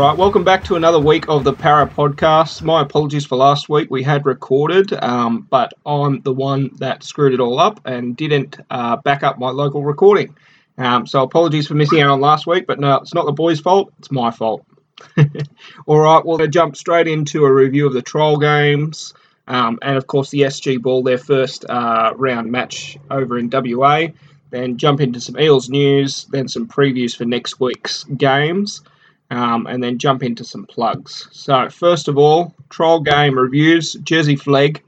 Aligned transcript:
right, 0.00 0.16
welcome 0.16 0.44
back 0.44 0.64
to 0.64 0.76
another 0.76 0.98
week 0.98 1.28
of 1.28 1.44
the 1.44 1.52
Parra 1.52 1.86
Podcast. 1.86 2.62
My 2.62 2.80
apologies 2.80 3.26
for 3.26 3.36
last 3.36 3.68
week. 3.68 3.90
We 3.90 4.02
had 4.02 4.24
recorded, 4.24 4.94
um, 4.94 5.46
but 5.50 5.74
I'm 5.84 6.22
the 6.22 6.32
one 6.32 6.70
that 6.76 7.02
screwed 7.02 7.34
it 7.34 7.40
all 7.40 7.58
up 7.58 7.82
and 7.84 8.16
didn't 8.16 8.56
uh, 8.70 8.96
back 8.96 9.22
up 9.22 9.38
my 9.38 9.50
local 9.50 9.84
recording. 9.84 10.34
Um, 10.78 11.06
so 11.06 11.22
apologies 11.22 11.68
for 11.68 11.74
missing 11.74 12.00
out 12.00 12.08
on 12.08 12.18
last 12.22 12.46
week, 12.46 12.66
but 12.66 12.80
no, 12.80 12.94
it's 12.94 13.12
not 13.12 13.26
the 13.26 13.32
boys' 13.32 13.60
fault. 13.60 13.92
It's 13.98 14.10
my 14.10 14.30
fault. 14.30 14.64
all 15.86 15.98
right, 15.98 16.24
well, 16.24 16.38
jump 16.46 16.76
straight 16.76 17.06
into 17.06 17.44
a 17.44 17.52
review 17.52 17.86
of 17.86 17.92
the 17.92 18.00
trial 18.00 18.38
games. 18.38 19.12
Um, 19.48 19.78
and 19.82 19.98
of 19.98 20.06
course, 20.06 20.30
the 20.30 20.40
SG 20.40 20.80
Ball, 20.80 21.02
their 21.02 21.18
first 21.18 21.66
uh, 21.68 22.14
round 22.16 22.50
match 22.50 22.96
over 23.10 23.36
in 23.36 23.50
WA. 23.52 24.06
Then 24.48 24.78
jump 24.78 25.02
into 25.02 25.20
some 25.20 25.38
Eels 25.38 25.68
news, 25.68 26.24
then 26.30 26.48
some 26.48 26.66
previews 26.66 27.14
for 27.14 27.26
next 27.26 27.60
week's 27.60 28.04
games 28.04 28.80
um, 29.30 29.66
and 29.66 29.82
then 29.82 29.98
jump 29.98 30.22
into 30.22 30.44
some 30.44 30.66
plugs. 30.66 31.28
So, 31.30 31.68
first 31.68 32.08
of 32.08 32.18
all, 32.18 32.54
trial 32.68 33.00
game 33.00 33.38
reviews 33.38 33.94
Jersey 33.94 34.36
Flegg, 34.36 34.82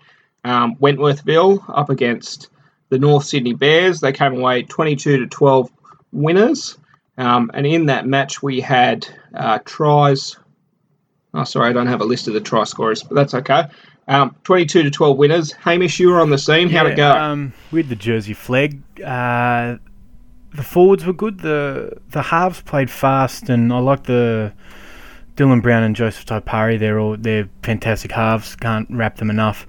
um, 0.45 0.77
Wentworthville 0.77 1.65
up 1.69 1.91
against 1.91 2.49
the 2.89 2.99
North 2.99 3.25
Sydney 3.25 3.55
Bears. 3.55 4.01
They 4.01 4.13
came 4.13 4.37
away 4.37 4.65
22 4.65 5.19
to 5.19 5.27
12 5.27 5.71
winners. 6.13 6.77
Um, 7.17 7.51
and 7.55 7.67
in 7.67 7.87
that 7.87 8.07
match, 8.07 8.43
we 8.43 8.61
had 8.61 9.07
uh, 9.35 9.61
tries. 9.65 10.37
Oh, 11.35 11.45
sorry, 11.45 11.71
I 11.71 11.73
don't 11.73 11.87
have 11.87 12.01
a 12.01 12.05
list 12.05 12.29
of 12.29 12.35
the 12.35 12.41
try 12.41 12.65
scorers, 12.65 13.03
but 13.03 13.15
that's 13.15 13.35
okay. 13.35 13.65
Um, 14.09 14.37
22 14.45 14.83
to 14.83 14.91
12 14.91 15.17
winners. 15.17 15.53
Hamish, 15.53 16.01
you 16.01 16.09
were 16.09 16.21
on 16.21 16.31
the 16.31 16.39
scene. 16.39 16.69
How'd 16.69 16.87
yeah, 16.89 16.93
it 16.93 16.97
go? 16.97 17.11
Um, 17.13 17.53
with 17.71 17.89
the 17.89 17.97
Jersey 17.97 18.35
Flegg, 18.35 18.83
uh, 19.03 19.79
the 20.55 20.63
forwards 20.63 21.05
were 21.05 21.13
good. 21.13 21.41
The 21.41 21.99
the 22.11 22.23
halves 22.23 22.61
played 22.63 22.91
fast, 22.91 23.49
and 23.49 23.73
I 23.73 23.79
like 23.79 24.05
the 24.05 24.53
Dylan 25.37 25.63
Brown 25.63 25.83
and 25.83 25.97
Joseph 25.97 26.27
Taipari. 26.27 26.79
They're 26.79 26.99
all 26.99 27.17
they're 27.17 27.49
fantastic 27.63 28.13
halves. 28.13 28.57
Can't 28.57 28.89
rap 28.91 29.17
them 29.17 29.31
enough. 29.31 29.67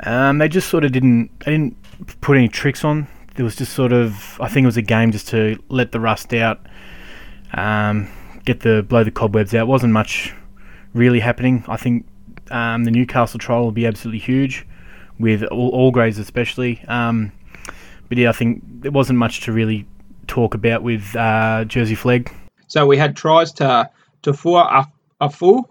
Um, 0.00 0.38
they 0.38 0.48
just 0.48 0.68
sort 0.68 0.84
of 0.84 0.92
didn't 0.92 1.30
they 1.40 1.52
didn't 1.52 1.76
put 2.20 2.36
any 2.36 2.48
tricks 2.48 2.84
on. 2.84 3.06
It 3.36 3.42
was 3.42 3.56
just 3.56 3.72
sort 3.72 3.92
of 3.92 4.38
I 4.40 4.48
think 4.48 4.64
it 4.64 4.66
was 4.66 4.76
a 4.76 4.82
game 4.82 5.12
just 5.12 5.28
to 5.28 5.58
let 5.68 5.92
the 5.92 6.00
rust 6.00 6.32
out, 6.34 6.60
um, 7.52 8.08
get 8.44 8.60
the 8.60 8.82
blow 8.82 9.04
the 9.04 9.10
cobwebs 9.10 9.54
out. 9.54 9.68
Wasn't 9.68 9.92
much 9.92 10.34
really 10.94 11.20
happening. 11.20 11.64
I 11.68 11.76
think 11.76 12.06
um, 12.50 12.84
the 12.84 12.90
Newcastle 12.90 13.38
trial 13.38 13.64
will 13.64 13.72
be 13.72 13.86
absolutely 13.86 14.20
huge, 14.20 14.66
with 15.18 15.44
all, 15.44 15.70
all 15.70 15.90
grades 15.90 16.18
especially. 16.18 16.82
Um, 16.88 17.32
but 18.08 18.18
yeah, 18.18 18.28
I 18.28 18.32
think 18.32 18.62
there 18.64 18.92
wasn't 18.92 19.18
much 19.18 19.40
to 19.42 19.52
really 19.52 19.86
talk 20.24 20.54
about 20.54 20.82
with 20.82 21.14
uh, 21.16 21.64
Jersey 21.64 21.94
Flegg? 21.94 22.32
So 22.68 22.86
we 22.86 22.96
had 22.96 23.16
tries 23.16 23.52
to 23.54 23.90
to 24.22 24.32
Fua 24.32 24.86
Afu, 25.20 25.64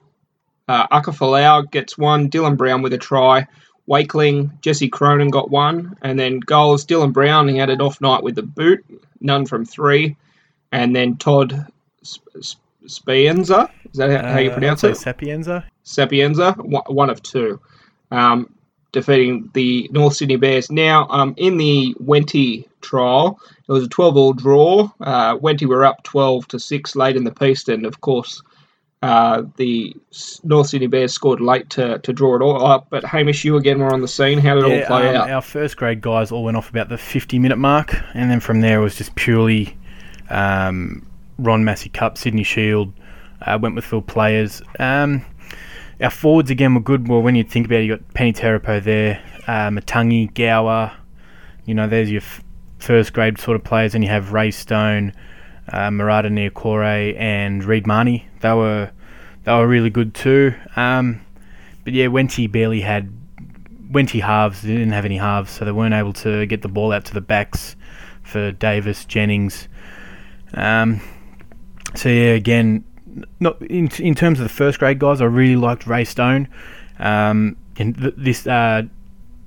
uh, 0.67 0.87
Akafalau 0.87 1.69
gets 1.69 1.97
one, 1.97 2.29
Dylan 2.29 2.57
Brown 2.57 2.81
with 2.81 2.93
a 2.93 2.97
try, 2.97 3.47
Wakeling, 3.87 4.51
Jesse 4.61 4.87
Cronin 4.89 5.29
got 5.29 5.49
one, 5.49 5.97
and 6.01 6.17
then 6.17 6.39
goals. 6.39 6.85
Dylan 6.85 7.11
Brown 7.11 7.47
he 7.47 7.57
had 7.57 7.69
an 7.69 7.81
off 7.81 7.99
night 7.99 8.23
with 8.23 8.35
the 8.35 8.43
boot, 8.43 8.85
none 9.19 9.45
from 9.45 9.65
three, 9.65 10.15
and 10.71 10.95
then 10.95 11.17
Todd 11.17 11.67
Spienza. 12.85 13.69
Is 13.91 13.97
that 13.97 14.25
how 14.25 14.39
you 14.39 14.51
uh, 14.51 14.53
pronounce 14.53 14.83
it? 14.83 14.95
Sapienza. 14.95 15.65
Sapienza, 15.83 16.53
one 16.53 17.09
of 17.09 17.21
two. 17.21 17.59
Um, 18.11 18.53
defeating 18.93 19.49
the 19.53 19.89
North 19.91 20.15
Sydney 20.15 20.37
Bears. 20.37 20.71
Now, 20.71 21.07
um, 21.09 21.33
in 21.35 21.57
the 21.57 21.93
Wenty 22.01 22.65
trial, 22.79 23.39
it 23.67 23.71
was 23.71 23.83
a 23.83 23.89
12 23.89 24.15
all 24.15 24.33
draw. 24.33 24.89
Uh, 25.01 25.37
Wenty 25.37 25.67
were 25.67 25.83
up 25.83 26.03
12 26.03 26.47
to 26.49 26.59
6 26.59 26.95
late 26.95 27.17
in 27.17 27.25
the 27.25 27.31
piece, 27.31 27.67
and 27.67 27.85
of 27.85 27.99
course, 27.99 28.41
uh, 29.01 29.43
the 29.57 29.93
North 30.43 30.67
Sydney 30.67 30.87
Bears 30.87 31.11
scored 31.11 31.41
late 31.41 31.69
to, 31.71 31.99
to 31.99 32.13
draw 32.13 32.37
it 32.37 32.41
all 32.41 32.65
up. 32.65 32.87
But 32.89 33.03
Hamish, 33.03 33.43
you 33.43 33.57
again 33.57 33.79
were 33.79 33.91
on 33.91 33.99
the 33.99 34.07
scene. 34.07 34.37
How 34.37 34.55
did 34.55 34.67
yeah, 34.67 34.75
it 34.75 34.81
all 34.83 34.97
play 34.97 35.09
um, 35.09 35.15
out? 35.15 35.29
Our 35.29 35.41
first 35.41 35.75
grade 35.75 35.99
guys 35.99 36.31
all 36.31 36.45
went 36.45 36.55
off 36.55 36.69
about 36.69 36.87
the 36.87 36.97
50 36.97 37.37
minute 37.39 37.57
mark, 37.57 37.93
and 38.13 38.31
then 38.31 38.39
from 38.39 38.61
there 38.61 38.79
it 38.79 38.83
was 38.83 38.95
just 38.95 39.13
purely 39.15 39.77
um, 40.29 41.05
Ron 41.37 41.65
Massey 41.65 41.89
Cup, 41.89 42.17
Sydney 42.17 42.43
Shield, 42.43 42.93
uh, 43.41 43.57
Wentworthville 43.57 44.07
players. 44.07 44.61
Um, 44.79 45.25
our 46.03 46.09
forwards 46.09 46.51
again 46.51 46.75
were 46.75 46.81
good. 46.81 47.07
Well, 47.07 47.21
when 47.21 47.35
you 47.35 47.43
think 47.43 47.65
about 47.65 47.77
it, 47.77 47.85
you 47.85 47.97
got 47.97 48.13
Peni 48.13 48.35
Terepo 48.35 48.83
there, 48.83 49.23
uh, 49.47 49.69
Matangi, 49.69 50.33
Gower. 50.33 50.91
You 51.65 51.73
know, 51.73 51.87
there's 51.87 52.11
your 52.11 52.21
f- 52.21 52.43
first 52.77 53.13
grade 53.13 53.39
sort 53.39 53.55
of 53.55 53.63
players. 53.63 53.95
And 53.95 54.03
you 54.03 54.09
have 54.09 54.33
Ray 54.33 54.51
Stone, 54.51 55.13
uh, 55.69 55.89
Marata 55.89 56.27
Niukore, 56.27 57.17
and 57.17 57.63
Reed 57.63 57.87
Mahoney. 57.87 58.27
They 58.41 58.53
were 58.53 58.91
they 59.45 59.51
were 59.53 59.67
really 59.67 59.89
good 59.89 60.13
too. 60.13 60.53
Um, 60.75 61.21
but 61.85 61.93
yeah, 61.93 62.07
Wenty 62.07 62.51
barely 62.51 62.81
had 62.81 63.09
Wenty 63.89 64.21
halves. 64.21 64.61
They 64.61 64.73
didn't 64.73 64.91
have 64.91 65.05
any 65.05 65.17
halves, 65.17 65.51
so 65.51 65.63
they 65.63 65.71
weren't 65.71 65.93
able 65.93 66.13
to 66.13 66.45
get 66.47 66.61
the 66.61 66.67
ball 66.67 66.91
out 66.91 67.05
to 67.05 67.13
the 67.13 67.21
backs 67.21 67.77
for 68.23 68.51
Davis 68.51 69.05
Jennings. 69.05 69.69
Um, 70.53 71.01
so 71.95 72.09
yeah, 72.09 72.31
again, 72.31 72.83
not 73.39 73.61
in 73.61 73.87
in 73.99 74.15
terms 74.15 74.39
of 74.39 74.43
the 74.43 74.53
first 74.53 74.79
grade 74.79 74.99
guys, 74.99 75.21
I 75.21 75.25
really 75.25 75.55
liked 75.55 75.87
Ray 75.87 76.05
Stone. 76.05 76.47
Um, 76.99 77.57
th- 77.75 78.13
this 78.17 78.47
uh, 78.47 78.83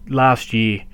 last 0.08 0.52
year, 0.52 0.84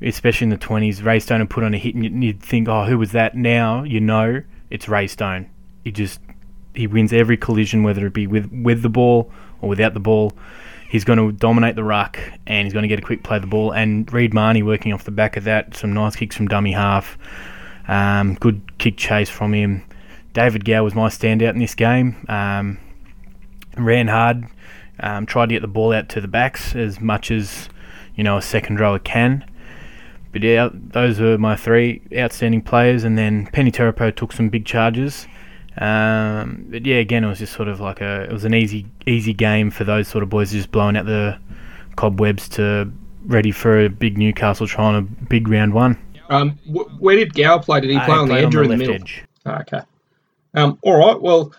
especially 0.00 0.46
in 0.46 0.50
the 0.50 0.56
twenties, 0.56 1.02
Ray 1.02 1.20
Stone 1.20 1.40
had 1.40 1.50
put 1.50 1.64
on 1.64 1.74
a 1.74 1.78
hit, 1.78 1.94
and 1.94 2.22
you'd 2.22 2.42
think, 2.42 2.68
oh, 2.68 2.84
who 2.84 2.98
was 2.98 3.12
that? 3.12 3.34
Now 3.34 3.82
you 3.82 4.00
know 4.00 4.42
it's 4.70 4.88
Ray 4.88 5.06
Stone. 5.06 5.48
He 5.84 5.92
just 5.92 6.20
he 6.74 6.86
wins 6.86 7.12
every 7.12 7.36
collision, 7.36 7.82
whether 7.82 8.06
it 8.06 8.14
be 8.14 8.26
with 8.26 8.50
with 8.52 8.82
the 8.82 8.88
ball 8.88 9.30
or 9.60 9.68
without 9.68 9.94
the 9.94 10.00
ball. 10.00 10.32
He's 10.88 11.04
going 11.04 11.18
to 11.18 11.32
dominate 11.32 11.74
the 11.74 11.84
ruck 11.84 12.18
and 12.46 12.66
he's 12.66 12.74
going 12.74 12.82
to 12.82 12.88
get 12.88 12.98
a 12.98 13.02
quick 13.02 13.22
play 13.22 13.36
of 13.36 13.42
the 13.42 13.48
ball. 13.48 13.72
And 13.72 14.12
Reed 14.12 14.34
Mahoney 14.34 14.62
working 14.62 14.92
off 14.92 15.04
the 15.04 15.10
back 15.10 15.38
of 15.38 15.44
that, 15.44 15.74
some 15.74 15.94
nice 15.94 16.14
kicks 16.14 16.36
from 16.36 16.48
dummy 16.48 16.72
half, 16.72 17.16
um, 17.88 18.34
good 18.34 18.76
kick 18.76 18.98
chase 18.98 19.30
from 19.30 19.54
him. 19.54 19.82
David 20.32 20.64
Gower 20.64 20.84
was 20.84 20.94
my 20.94 21.08
standout 21.08 21.50
in 21.50 21.58
this 21.58 21.74
game. 21.74 22.24
Um, 22.28 22.78
ran 23.76 24.08
hard, 24.08 24.44
um, 25.00 25.26
tried 25.26 25.48
to 25.48 25.54
get 25.54 25.62
the 25.62 25.68
ball 25.68 25.92
out 25.92 26.08
to 26.10 26.20
the 26.20 26.28
backs 26.28 26.74
as 26.74 27.00
much 27.00 27.30
as 27.30 27.68
you 28.14 28.24
know 28.24 28.36
a 28.36 28.42
second 28.42 28.80
rower 28.80 28.98
can. 28.98 29.44
But 30.32 30.42
yeah, 30.42 30.70
those 30.72 31.20
were 31.20 31.36
my 31.36 31.56
three 31.56 32.00
outstanding 32.16 32.62
players, 32.62 33.04
and 33.04 33.18
then 33.18 33.46
Peni 33.48 33.70
Terepo 33.70 34.14
took 34.14 34.32
some 34.32 34.48
big 34.48 34.64
charges. 34.64 35.26
Um, 35.78 36.66
but 36.68 36.84
yeah, 36.86 36.96
again, 36.96 37.24
it 37.24 37.28
was 37.28 37.38
just 37.38 37.52
sort 37.54 37.68
of 37.68 37.80
like 37.80 38.00
a 38.00 38.22
it 38.22 38.32
was 38.32 38.44
an 38.44 38.54
easy 38.54 38.86
easy 39.06 39.32
game 39.34 39.70
for 39.70 39.84
those 39.84 40.08
sort 40.08 40.22
of 40.22 40.30
boys, 40.30 40.52
just 40.52 40.70
blowing 40.70 40.96
out 40.96 41.06
the 41.06 41.38
cobwebs 41.96 42.48
to 42.50 42.90
ready 43.26 43.52
for 43.52 43.80
a 43.84 43.88
big 43.88 44.18
Newcastle 44.18 44.66
trying 44.66 44.96
a 44.96 45.02
big 45.02 45.48
round 45.48 45.74
one. 45.74 45.98
Um, 46.28 46.58
wh- 46.66 47.00
where 47.00 47.16
did 47.16 47.34
Gower 47.34 47.62
play? 47.62 47.80
Did 47.80 47.90
he 47.90 47.98
play 47.98 48.16
uh, 48.16 48.22
on 48.22 48.28
the 48.28 48.34
edge 48.34 48.54
or 48.54 48.62
in 48.62 48.70
the 48.70 48.76
middle? 48.76 48.94
Edge. 48.94 49.24
Oh, 49.44 49.52
okay. 49.52 49.80
Um, 50.54 50.78
all 50.82 50.96
right, 50.96 51.20
well, 51.20 51.52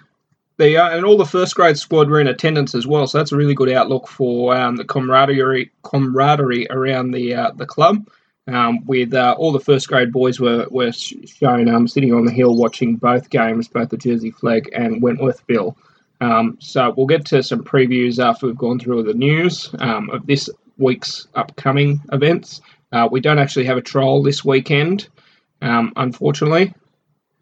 the 0.58 0.78
and 0.78 1.06
all 1.06 1.18
the 1.18 1.26
first 1.26 1.56
grade 1.56 1.78
squad 1.78 2.10
were 2.10 2.20
in 2.20 2.28
attendance 2.28 2.76
as 2.76 2.86
well, 2.86 3.08
so 3.08 3.18
that's 3.18 3.32
a 3.32 3.38
really 3.38 3.56
good 3.56 3.72
outlook 3.72 4.08
for 4.08 4.56
um, 4.56 4.76
the 4.76 4.86
camaraderie 4.86 5.72
camaraderie 5.84 6.68
around 6.70 7.12
the 7.12 7.34
uh, 7.34 7.52
the 7.52 7.66
club. 7.66 8.08
Um, 8.46 8.86
with 8.86 9.14
uh, 9.14 9.36
all 9.38 9.54
the 9.54 9.60
first 9.60 9.88
grade 9.88 10.12
boys 10.12 10.40
were 10.40 10.68
were 10.70 10.92
shown 10.92 11.70
um, 11.70 11.88
sitting 11.88 12.14
on 12.14 12.26
the 12.26 12.32
hill 12.32 12.56
watching 12.56 12.98
both 12.98 13.30
games, 13.30 13.68
both 13.68 13.90
the 13.90 13.98
Jersey 13.98 14.32
Flegg 14.32 14.70
and 14.74 15.02
Wentworthville. 15.02 15.76
Um, 16.22 16.58
so 16.60 16.94
we'll 16.96 17.08
get 17.08 17.26
to 17.28 17.42
some 17.42 17.64
previews 17.64 18.24
after 18.24 18.48
we've 18.48 18.58
gone 18.58 18.80
through 18.80 19.04
the 19.04 19.14
news 19.14 19.70
um, 19.80 20.10
of 20.10 20.26
this 20.26 20.50
week's 20.78 21.28
upcoming 21.36 22.02
events. 22.12 22.62
Uh, 22.92 23.08
we 23.12 23.20
don't 23.20 23.40
actually 23.40 23.66
have 23.66 23.78
a 23.78 23.82
trial 23.82 24.22
this 24.22 24.46
weekend, 24.46 25.08
um, 25.62 25.92
unfortunately. 25.96 26.74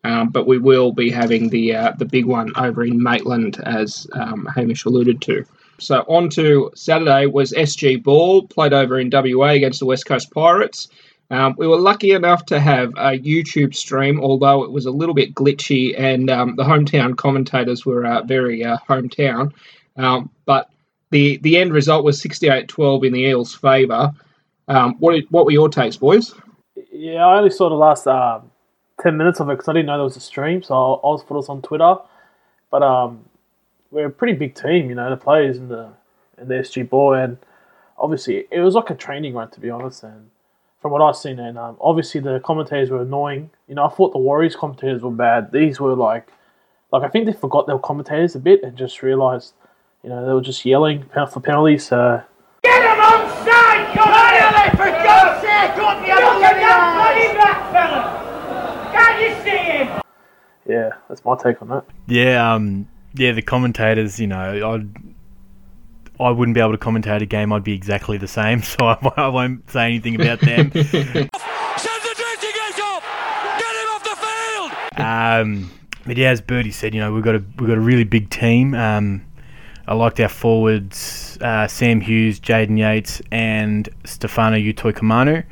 Um, 0.04 0.30
but 0.30 0.48
we 0.48 0.58
will 0.58 0.92
be 0.92 1.12
having 1.12 1.50
the 1.50 1.76
uh, 1.76 1.94
the 1.98 2.06
big 2.06 2.26
one 2.26 2.52
over 2.58 2.84
in 2.84 3.02
Maitland, 3.02 3.62
as 3.66 4.08
um, 4.14 4.48
Hamish 4.56 4.86
alluded 4.86 5.22
to. 5.22 5.46
So 5.78 6.00
on 6.08 6.30
to 6.32 6.72
Saturday 6.76 7.26
was 7.26 7.52
SG 7.52 8.04
Ball 8.04 8.48
played 8.48 8.74
over 8.74 9.00
in 9.00 9.10
WA 9.12 9.50
against 9.50 9.80
the 9.80 9.86
West 9.86 10.06
Coast 10.06 10.32
Pirates. 10.32 10.88
Um, 11.32 11.56
we 11.58 11.66
were 11.66 11.78
lucky 11.78 12.12
enough 12.12 12.46
to 12.48 12.60
have 12.60 12.90
a 12.98 13.18
YouTube 13.18 13.74
stream, 13.74 14.20
although 14.20 14.64
it 14.64 14.72
was 14.72 14.86
a 14.86 14.92
little 14.92 15.16
bit 15.16 15.34
glitchy, 15.34 15.98
and 15.98 16.30
um, 16.30 16.56
the 16.58 16.64
hometown 16.64 17.16
commentators 17.16 17.86
were 17.86 18.06
uh, 18.06 18.22
very 18.24 18.64
uh, 18.66 18.78
hometown. 18.88 19.54
Um, 19.96 20.30
but 20.46 20.70
the 21.10 21.38
the 21.38 21.58
end 21.58 21.74
result 21.74 22.04
was 22.04 22.22
68-12 22.22 23.08
in 23.08 23.14
the 23.14 23.22
Eels' 23.22 23.56
favour. 23.56 24.12
Um, 24.68 24.96
what 25.00 25.24
what 25.30 25.46
were 25.46 25.52
your 25.52 25.70
takes, 25.70 25.96
boys? 25.96 26.34
Yeah, 26.92 27.26
I 27.26 27.38
only 27.38 27.50
saw 27.50 27.70
the 27.70 27.76
last 27.76 28.08
uh, 28.08 28.42
10 29.02 29.18
minutes 29.18 29.40
of 29.40 29.50
it 29.50 29.54
because 29.54 29.68
I 29.68 29.74
didn't 29.74 29.88
know 29.88 29.98
there 29.98 30.04
was 30.04 30.18
a 30.18 30.22
stream, 30.22 30.64
so 30.64 30.74
I 30.76 31.08
was 31.08 31.24
put 31.24 31.38
us 31.38 31.50
on 31.50 31.62
Twitter. 31.62 31.96
But 32.70 32.84
um, 32.84 33.26
we're 33.92 34.08
a 34.08 34.12
pretty 34.12 34.34
big 34.34 34.56
team, 34.56 34.90
you 34.90 34.96
know, 34.96 35.10
the 35.10 35.18
players 35.18 35.58
in 35.58 35.68
the 35.68 35.90
in 36.38 36.48
the 36.48 36.56
SG 36.56 36.90
Ball, 36.90 37.14
and 37.14 37.38
obviously 37.98 38.48
it 38.50 38.60
was 38.60 38.76
like 38.76 38.90
a 38.90 38.96
training 38.96 39.34
run 39.34 39.50
to 39.52 39.60
be 39.60 39.70
honest. 39.70 40.04
And 40.04 40.30
from 40.82 40.92
what 40.92 41.02
I've 41.02 41.16
seen, 41.16 41.40
and 41.40 41.58
um, 41.58 41.78
obviously 41.80 42.20
the 42.22 42.40
commentators 42.40 42.90
were 42.90 43.02
annoying. 43.02 43.52
You 43.68 43.76
know, 43.76 43.86
I 43.86 43.90
thought 43.90 44.14
the 44.14 44.20
Warriors 44.20 44.56
commentators 44.56 45.02
were 45.02 45.12
bad. 45.12 45.52
These 45.52 45.80
were 45.80 45.96
like 45.96 46.28
like 46.92 47.04
I 47.04 47.08
think 47.08 47.26
they 47.26 47.34
forgot 47.34 47.68
their 47.68 47.80
commentators 47.80 48.36
a 48.36 48.40
bit 48.40 48.64
and 48.64 48.78
just 48.78 49.02
realised, 49.02 49.54
you 50.04 50.10
know, 50.10 50.26
they 50.26 50.34
were 50.34 50.42
just 50.42 50.66
yelling 50.66 51.06
for 51.14 51.40
penalties. 51.40 51.88
So 51.88 52.22
get 52.64 52.82
him 52.82 53.00
onside! 53.02 53.94
Come 53.94 54.10
on, 54.10 54.72
for 54.72 54.90
God's 54.90 55.42
sake! 55.42 55.76
Look 55.78 56.10
at 56.10 56.58
that 56.60 56.94
bloody 56.96 57.34
black 57.36 57.72
fella! 57.72 58.22
Can't 58.92 59.22
you 59.22 59.44
see 59.44 59.58
him? 59.58 60.02
Yeah, 60.68 60.92
that's 61.10 61.24
my 61.26 61.36
take 61.36 61.62
on 61.62 61.70
that. 61.70 61.86
Yeah, 62.08 62.54
um, 62.54 62.88
yeah, 63.14 63.32
the 63.32 63.42
commentators, 63.42 64.20
you 64.20 64.28
know, 64.28 64.74
I'd. 64.74 64.90
I 66.20 66.30
wouldn't 66.30 66.54
be 66.54 66.62
able 66.62 66.74
to 66.74 66.78
commentate 66.78 67.22
a 67.22 67.26
game. 67.26 67.52
I'd 67.52 67.64
be 67.64 67.74
exactly 67.74 68.18
the 68.18 68.28
same, 68.28 68.62
so 68.64 68.78
I, 68.82 69.12
I 69.18 69.28
won't 69.28 69.70
say 69.72 69.86
anything 69.86 70.16
about 70.16 70.40
them. 70.42 70.72
Send 70.74 70.86
the 70.86 71.30
dressing 72.16 72.84
off! 72.84 73.04
Get 73.58 73.76
him 73.76 73.90
off 73.90 74.04
the 74.04 74.16
field! 74.16 75.02
Um, 75.02 75.72
but 76.06 76.18
yeah, 76.18 76.30
as 76.30 76.42
Birdie 76.42 76.72
said, 76.72 76.94
you 76.94 77.02
know 77.02 77.12
we've 77.12 77.24
got 77.24 77.36
a 77.36 77.44
we've 77.58 77.68
got 77.68 77.78
a 77.78 77.82
really 77.82 78.04
big 78.04 78.30
team. 78.30 78.76
Um, 78.76 79.26
I 79.88 79.96
liked 79.96 80.20
our 80.20 80.30
forwards, 80.30 81.38
uh, 81.42 81.68
Sam 81.68 82.02
Hughes, 82.02 82.40
Jaden 82.40 82.78
Yates, 82.78 83.22
and 83.32 83.90
Stefano 84.06 84.58
Utoikamanu. 84.58 85.44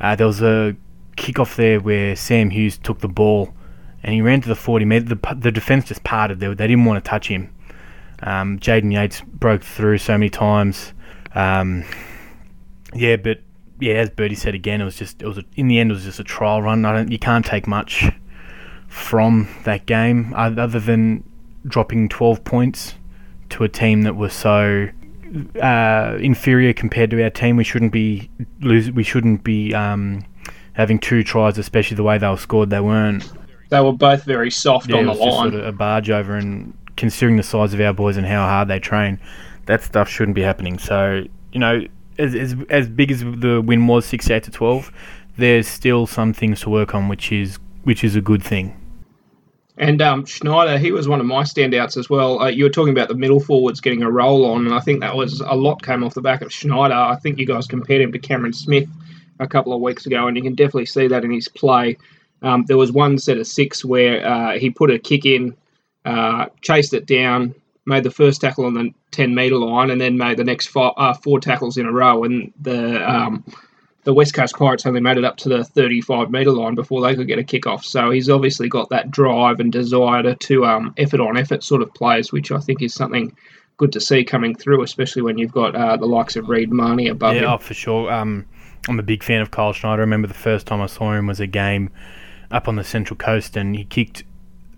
Uh, 0.00 0.16
there 0.16 0.26
was 0.26 0.42
a 0.42 0.76
kickoff 1.16 1.54
there 1.54 1.78
where 1.80 2.16
Sam 2.16 2.50
Hughes 2.50 2.76
took 2.78 2.98
the 2.98 3.08
ball 3.08 3.54
and 4.04 4.14
he 4.14 4.20
ran 4.20 4.40
to 4.42 4.48
the 4.48 4.54
40 4.54 4.84
metre. 4.84 5.06
The, 5.06 5.36
the 5.36 5.50
defence 5.50 5.86
just 5.86 6.04
parted. 6.04 6.38
They, 6.38 6.48
they 6.48 6.66
didn't 6.66 6.84
want 6.84 7.02
to 7.02 7.08
touch 7.08 7.28
him. 7.28 7.52
Um, 8.22 8.58
Jaden 8.58 8.92
Yates 8.92 9.22
broke 9.22 9.62
through 9.62 9.98
so 9.98 10.12
many 10.12 10.30
times. 10.30 10.92
Um, 11.34 11.84
yeah, 12.94 13.16
but 13.16 13.40
yeah, 13.80 13.94
as 13.94 14.10
Birdie 14.10 14.34
said 14.34 14.54
again, 14.54 14.80
it 14.80 14.84
was 14.84 14.96
just 14.96 15.22
it 15.22 15.26
was 15.26 15.38
a, 15.38 15.44
in 15.56 15.68
the 15.68 15.80
end 15.80 15.90
it 15.90 15.94
was 15.94 16.04
just 16.04 16.20
a 16.20 16.24
trial 16.24 16.62
run. 16.62 16.84
I 16.84 16.92
don't 16.92 17.10
you 17.10 17.18
can't 17.18 17.44
take 17.44 17.66
much 17.66 18.04
from 18.88 19.48
that 19.64 19.86
game 19.86 20.32
other 20.36 20.78
than 20.78 21.24
dropping 21.66 22.08
12 22.08 22.44
points 22.44 22.94
to 23.48 23.64
a 23.64 23.68
team 23.68 24.02
that 24.02 24.14
was 24.14 24.32
so 24.32 24.88
uh, 25.60 26.16
inferior 26.20 26.72
compared 26.72 27.10
to 27.10 27.22
our 27.22 27.30
team. 27.30 27.56
We 27.56 27.64
shouldn't 27.64 27.92
be 27.92 28.30
lose. 28.60 28.90
We 28.92 29.02
shouldn't 29.02 29.42
be 29.42 29.74
um, 29.74 30.24
having 30.74 30.98
two 30.98 31.24
tries, 31.24 31.58
especially 31.58 31.96
the 31.96 32.02
way 32.04 32.18
they 32.18 32.28
were 32.28 32.36
scored. 32.36 32.70
They 32.70 32.80
weren't. 32.80 33.30
They 33.70 33.80
were 33.80 33.92
both 33.92 34.24
very 34.24 34.50
soft 34.50 34.90
yeah, 34.90 34.96
on 34.96 35.06
the 35.06 35.12
line. 35.12 35.28
Just 35.28 35.36
sort 35.36 35.54
of 35.54 35.64
a 35.66 35.72
barge 35.72 36.10
over, 36.10 36.36
and 36.36 36.76
considering 36.96 37.36
the 37.36 37.42
size 37.42 37.74
of 37.74 37.80
our 37.80 37.92
boys 37.92 38.16
and 38.16 38.26
how 38.26 38.46
hard 38.46 38.68
they 38.68 38.78
train, 38.78 39.18
that 39.66 39.82
stuff 39.82 40.08
shouldn't 40.08 40.34
be 40.34 40.42
happening. 40.42 40.78
So 40.78 41.24
you 41.52 41.60
know, 41.60 41.82
as 42.18 42.34
as, 42.34 42.56
as 42.70 42.88
big 42.88 43.10
as 43.10 43.20
the 43.20 43.62
win 43.64 43.86
was, 43.86 44.04
sixty-eight 44.04 44.44
to 44.44 44.50
twelve, 44.50 44.92
there's 45.36 45.66
still 45.66 46.06
some 46.06 46.32
things 46.32 46.60
to 46.62 46.70
work 46.70 46.94
on, 46.94 47.08
which 47.08 47.32
is 47.32 47.58
which 47.84 48.04
is 48.04 48.16
a 48.16 48.20
good 48.20 48.42
thing. 48.42 48.80
And 49.76 50.00
um, 50.00 50.24
Schneider, 50.24 50.78
he 50.78 50.92
was 50.92 51.08
one 51.08 51.18
of 51.18 51.26
my 51.26 51.42
standouts 51.42 51.96
as 51.96 52.08
well. 52.08 52.40
Uh, 52.40 52.46
you 52.46 52.62
were 52.62 52.70
talking 52.70 52.92
about 52.92 53.08
the 53.08 53.16
middle 53.16 53.40
forwards 53.40 53.80
getting 53.80 54.02
a 54.02 54.10
roll 54.10 54.46
on, 54.46 54.66
and 54.66 54.74
I 54.74 54.78
think 54.78 55.00
that 55.00 55.16
was 55.16 55.40
a 55.40 55.54
lot 55.54 55.82
came 55.82 56.04
off 56.04 56.14
the 56.14 56.20
back 56.20 56.42
of 56.42 56.52
Schneider. 56.52 56.94
I 56.94 57.16
think 57.16 57.38
you 57.38 57.46
guys 57.46 57.66
compared 57.66 58.00
him 58.00 58.12
to 58.12 58.18
Cameron 58.20 58.52
Smith 58.52 58.88
a 59.40 59.48
couple 59.48 59.72
of 59.72 59.80
weeks 59.80 60.06
ago, 60.06 60.28
and 60.28 60.36
you 60.36 60.44
can 60.44 60.54
definitely 60.54 60.86
see 60.86 61.08
that 61.08 61.24
in 61.24 61.32
his 61.32 61.48
play. 61.48 61.96
Um, 62.42 62.64
there 62.66 62.76
was 62.76 62.92
one 62.92 63.18
set 63.18 63.38
of 63.38 63.46
six 63.46 63.84
where 63.84 64.26
uh, 64.26 64.58
he 64.58 64.70
put 64.70 64.90
a 64.90 64.98
kick 64.98 65.24
in, 65.24 65.56
uh, 66.04 66.46
chased 66.60 66.92
it 66.92 67.06
down, 67.06 67.54
made 67.86 68.04
the 68.04 68.10
first 68.10 68.40
tackle 68.40 68.66
on 68.66 68.74
the 68.74 68.92
10 69.12 69.34
metre 69.34 69.56
line, 69.56 69.90
and 69.90 70.00
then 70.00 70.18
made 70.18 70.36
the 70.36 70.44
next 70.44 70.66
four, 70.66 70.92
uh, 70.96 71.14
four 71.14 71.40
tackles 71.40 71.76
in 71.76 71.86
a 71.86 71.92
row. 71.92 72.24
And 72.24 72.52
the 72.60 73.10
um, 73.10 73.44
the 74.04 74.14
West 74.14 74.34
Coast 74.34 74.56
Pirates 74.56 74.84
only 74.86 75.00
made 75.00 75.16
it 75.16 75.24
up 75.24 75.36
to 75.38 75.48
the 75.48 75.64
35 75.64 76.30
metre 76.30 76.52
line 76.52 76.74
before 76.74 77.00
they 77.00 77.14
could 77.14 77.26
get 77.26 77.38
a 77.38 77.44
kick 77.44 77.66
off. 77.66 77.84
So 77.84 78.10
he's 78.10 78.28
obviously 78.28 78.68
got 78.68 78.90
that 78.90 79.10
drive 79.10 79.60
and 79.60 79.72
desire 79.72 80.22
to, 80.22 80.34
to 80.34 80.66
um, 80.66 80.94
effort 80.98 81.20
on 81.20 81.38
effort 81.38 81.64
sort 81.64 81.82
of 81.82 81.92
plays, 81.94 82.30
which 82.30 82.52
I 82.52 82.58
think 82.58 82.82
is 82.82 82.94
something 82.94 83.34
good 83.78 83.92
to 83.92 84.00
see 84.00 84.22
coming 84.22 84.54
through, 84.54 84.82
especially 84.82 85.22
when 85.22 85.38
you've 85.38 85.52
got 85.52 85.74
uh, 85.74 85.96
the 85.96 86.06
likes 86.06 86.36
of 86.36 86.48
Reed 86.48 86.70
Mahoney 86.70 87.08
above 87.08 87.34
yeah, 87.34 87.40
him. 87.40 87.44
Yeah, 87.44 87.54
oh, 87.54 87.58
for 87.58 87.74
sure. 87.74 88.12
Um, 88.12 88.46
I'm 88.88 88.98
a 88.98 89.02
big 89.02 89.22
fan 89.22 89.40
of 89.40 89.50
Kyle 89.50 89.72
Schneider. 89.72 90.02
I 90.02 90.04
remember 90.04 90.28
the 90.28 90.34
first 90.34 90.66
time 90.66 90.82
I 90.82 90.86
saw 90.86 91.14
him 91.14 91.26
was 91.26 91.40
a 91.40 91.46
game 91.46 91.90
up 92.54 92.68
on 92.68 92.76
the 92.76 92.84
Central 92.84 93.16
Coast, 93.16 93.56
and 93.56 93.76
he 93.76 93.84
kicked 93.84 94.22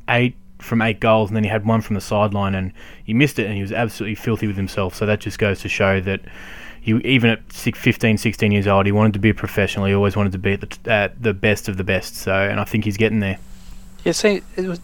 eight 0.09 0.35
from 0.59 0.81
eight 0.81 0.99
goals, 0.99 1.29
and 1.29 1.37
then 1.37 1.45
he 1.45 1.51
had 1.51 1.67
one 1.67 1.83
from 1.83 1.95
the 1.95 2.01
sideline, 2.01 2.55
and 2.55 2.73
he 3.05 3.15
missed 3.15 3.39
it, 3.39 3.47
and 3.47 3.55
he 3.55 3.63
was 3.63 3.71
absolutely 3.71 4.15
filthy 4.15 4.47
with 4.47 4.57
himself. 4.57 4.95
So 4.95 5.07
that 5.07 5.21
just 5.21 5.39
goes 5.39 5.61
to 5.61 5.69
show 5.69 6.01
that 6.01 6.23
he 6.81 6.93
even 7.05 7.31
at 7.31 7.53
15, 7.53 8.17
16 8.17 8.53
years 8.53 8.67
old, 8.67 8.87
he 8.87 8.93
wanted 8.93 9.13
to 9.13 9.19
be 9.19 9.31
a 9.31 9.35
professional. 9.35 9.87
He 9.87 9.95
always 9.95 10.17
wanted 10.17 10.33
to 10.33 10.39
be 10.39 10.53
at 10.53 10.61
the, 10.61 10.91
at 10.91 11.23
the 11.23 11.35
best 11.35 11.69
of 11.69 11.77
the 11.77 11.85
best. 11.85 12.17
So, 12.17 12.33
and 12.33 12.59
I 12.59 12.65
think 12.65 12.85
he's 12.85 12.97
getting 12.97 13.21
there. 13.21 13.39
Yeah. 14.05 14.13
See, 14.13 14.43
it 14.57 14.67
was. 14.67 14.81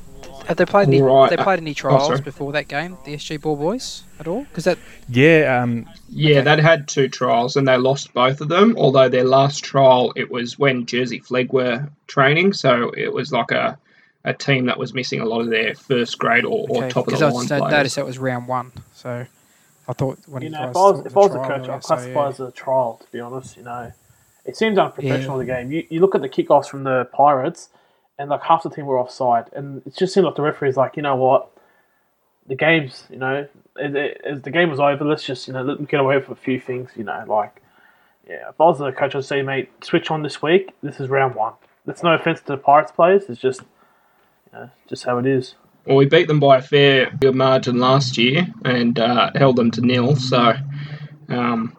Have 0.46 0.56
they 0.56 0.66
played 0.66 0.88
any? 0.88 1.02
Right. 1.02 1.30
They 1.30 1.36
played 1.36 1.58
any 1.58 1.70
oh, 1.70 1.74
trials 1.74 2.10
oh, 2.10 2.20
before 2.20 2.52
that 2.52 2.68
game? 2.68 2.98
The 3.04 3.14
SG 3.14 3.40
Ball 3.40 3.56
boys 3.56 4.04
at 4.18 4.26
all? 4.26 4.44
Because 4.44 4.64
that. 4.64 4.78
Yeah. 5.08 5.60
Um, 5.62 5.88
yeah, 6.08 6.38
okay. 6.38 6.56
they'd 6.56 6.62
had 6.62 6.88
two 6.88 7.08
trials 7.08 7.56
and 7.56 7.66
they 7.66 7.76
lost 7.76 8.12
both 8.12 8.40
of 8.40 8.48
them. 8.48 8.76
Although 8.76 9.08
their 9.08 9.24
last 9.24 9.64
trial, 9.64 10.12
it 10.16 10.30
was 10.30 10.58
when 10.58 10.86
Jersey 10.86 11.20
Flegg 11.20 11.52
were 11.52 11.88
training, 12.06 12.52
so 12.52 12.90
it 12.96 13.12
was 13.12 13.32
like 13.32 13.50
a 13.50 13.78
a 14.24 14.32
team 14.32 14.66
that 14.66 14.78
was 14.78 14.94
missing 14.94 15.20
a 15.20 15.24
lot 15.24 15.40
of 15.40 15.50
their 15.50 15.74
first 15.74 16.18
grade 16.18 16.44
or, 16.44 16.64
okay. 16.64 16.86
or 16.86 16.90
top 16.90 17.08
of 17.08 17.18
the 17.18 17.28
line 17.28 17.46
players. 17.46 17.70
Noticed 17.70 17.96
that 17.96 18.06
was 18.06 18.18
round 18.18 18.46
one, 18.46 18.70
so 18.94 19.26
I 19.88 19.92
thought 19.92 20.18
when 20.26 20.42
you 20.42 20.50
know, 20.50 20.70
if 20.70 20.76
I 20.76 20.80
was 20.80 21.06
if 21.06 21.16
I 21.16 21.20
was 21.20 21.34
a 21.34 21.38
coach, 21.38 21.68
I'd 21.68 21.82
classify 21.82 22.12
so, 22.12 22.20
yeah. 22.20 22.28
as 22.28 22.40
a 22.40 22.50
trial. 22.52 23.00
To 23.02 23.12
be 23.12 23.20
honest, 23.20 23.56
you 23.56 23.64
know, 23.64 23.92
it 24.44 24.56
seems 24.56 24.78
unprofessional. 24.78 25.42
Yeah. 25.42 25.56
The 25.56 25.62
game. 25.62 25.72
You 25.72 25.86
you 25.90 26.00
look 26.00 26.14
at 26.14 26.22
the 26.22 26.28
kickoffs 26.28 26.66
from 26.66 26.84
the 26.84 27.08
Pirates, 27.12 27.68
and 28.18 28.30
like 28.30 28.42
half 28.42 28.62
the 28.62 28.70
team 28.70 28.86
were 28.86 28.98
offside, 28.98 29.50
and 29.54 29.82
it 29.86 29.96
just 29.96 30.14
seemed 30.14 30.26
like 30.26 30.36
the 30.36 30.42
referee's 30.42 30.76
like, 30.76 30.96
you 30.96 31.02
know 31.02 31.16
what, 31.16 31.50
the 32.46 32.54
game's 32.54 33.04
you 33.10 33.18
know, 33.18 33.46
as 33.76 34.42
the 34.42 34.50
game 34.50 34.70
was 34.70 34.80
over, 34.80 35.04
let's 35.04 35.24
just 35.24 35.46
you 35.46 35.54
know 35.54 35.62
let 35.62 35.76
them 35.76 35.86
get 35.86 36.00
away 36.00 36.16
with 36.16 36.28
a 36.28 36.34
few 36.34 36.60
things. 36.60 36.90
You 36.96 37.04
know, 37.04 37.24
like 37.26 37.62
yeah, 38.28 38.48
if 38.48 38.60
I 38.60 38.64
was 38.64 38.78
the 38.78 38.92
coach, 38.92 39.14
I'd 39.14 39.24
say, 39.24 39.42
mate, 39.42 39.70
switch 39.84 40.10
on 40.10 40.22
this 40.22 40.42
week. 40.42 40.72
This 40.82 41.00
is 41.00 41.08
round 41.08 41.34
one. 41.34 41.54
That's 41.84 42.02
no 42.02 42.14
offense 42.14 42.40
to 42.40 42.46
the 42.46 42.56
Pirates 42.56 42.92
players. 42.92 43.24
It's 43.28 43.40
just 43.40 43.60
you 44.52 44.58
know, 44.58 44.70
just 44.88 45.04
how 45.04 45.18
it 45.18 45.26
is. 45.26 45.54
Well, 45.86 45.96
we 45.96 46.06
beat 46.06 46.28
them 46.28 46.38
by 46.38 46.58
a 46.58 46.62
fair 46.62 47.10
margin 47.22 47.78
last 47.78 48.16
year 48.16 48.46
and 48.64 48.98
uh, 48.98 49.32
held 49.34 49.56
them 49.56 49.72
to 49.72 49.80
nil. 49.80 50.14
So 50.14 50.54
um, 51.28 51.76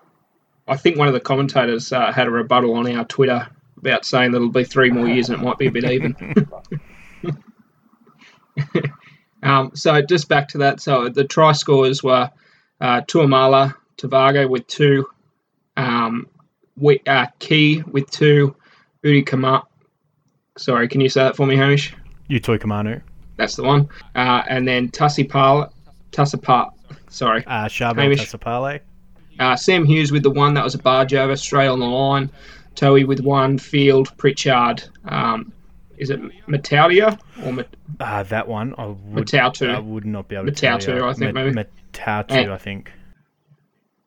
I 0.67 0.75
think 0.75 0.97
one 0.97 1.07
of 1.07 1.13
the 1.13 1.21
commentators 1.21 1.93
uh, 1.93 2.11
had 2.11 2.27
a 2.27 2.31
rebuttal 2.31 2.73
on 2.75 2.91
our 2.93 3.05
Twitter 3.05 3.47
about 3.85 4.05
saying 4.05 4.31
that 4.31 4.37
it'll 4.37 4.49
be 4.49 4.63
three 4.63 4.89
more 4.89 5.07
years 5.07 5.29
and 5.29 5.41
it 5.41 5.43
might 5.43 5.57
be 5.57 5.67
a 5.67 5.71
bit 5.71 5.83
even. 5.83 6.15
um, 9.43 9.71
so 9.75 10.01
just 10.01 10.29
back 10.29 10.47
to 10.49 10.59
that. 10.59 10.79
So 10.79 11.09
the 11.09 11.25
try 11.25 11.51
scores 11.51 12.01
were 12.01 12.31
uh, 12.79 13.01
Tuamala 13.01 13.75
Tavago 13.97 14.49
with 14.49 14.65
two, 14.67 15.05
um, 15.75 16.27
we, 16.77 17.01
uh, 17.07 17.27
Key 17.39 17.83
with 17.91 18.09
two, 18.09 18.55
Udi 19.03 19.25
Kamar. 19.25 19.63
Sorry, 20.57 20.87
can 20.87 21.01
you 21.01 21.09
say 21.09 21.23
that 21.23 21.35
for 21.35 21.45
me, 21.45 21.55
Hamish? 21.55 21.93
Utoikamanu. 22.29 23.01
That's 23.37 23.55
the 23.55 23.63
one. 23.63 23.89
Uh, 24.15 24.43
and 24.47 24.67
then 24.67 24.89
Tassipal, 24.89 25.71
Tassipal, 26.11 26.71
sorry. 27.09 27.43
Uh, 27.45 27.65
Shabo 27.65 28.13
Tassipale. 28.15 28.79
Uh, 29.39 29.55
Sam 29.55 29.83
Hughes 29.83 30.11
with 30.11 30.23
the 30.23 30.29
one 30.29 30.53
that 30.53 30.63
was 30.63 30.75
a 30.75 30.77
barge 30.77 31.13
over, 31.13 31.35
straight 31.35 31.67
on 31.67 31.79
the 31.79 31.85
line. 31.85 32.29
Toey 32.75 33.03
with 33.03 33.19
one, 33.19 33.57
Field, 33.57 34.15
Pritchard. 34.17 34.83
Um, 35.05 35.53
is 35.97 36.09
it 36.09 36.19
Matautia 36.47 37.19
or 37.45 37.53
Mat- 37.53 37.75
uh, 37.99 38.23
that 38.23 38.47
one? 38.47 38.73
I 38.77 38.87
would, 38.87 39.27
Matautu. 39.27 39.73
I 39.73 39.79
would 39.79 40.05
not 40.05 40.27
be 40.27 40.35
able 40.35 40.47
to 40.47 40.51
Matautu, 40.51 41.01
I 41.03 41.13
think, 41.13 41.33
maybe. 41.33 41.51
Matautu, 41.51 42.51
I 42.51 42.57
think. 42.57 42.91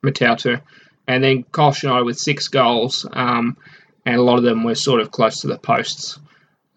Matautu. 0.05 0.61
And 1.07 1.23
then 1.23 1.45
Kyle 1.53 1.73
Schneider 1.73 2.05
with 2.05 2.19
six 2.19 2.49
goals, 2.49 3.07
um, 3.13 3.57
and 4.05 4.17
a 4.17 4.23
lot 4.23 4.39
of 4.39 4.45
them 4.45 4.65
were 4.65 4.75
sort 4.75 5.01
of 5.01 5.11
close 5.11 5.41
to 5.43 5.47
the 5.47 5.59
posts. 5.59 6.19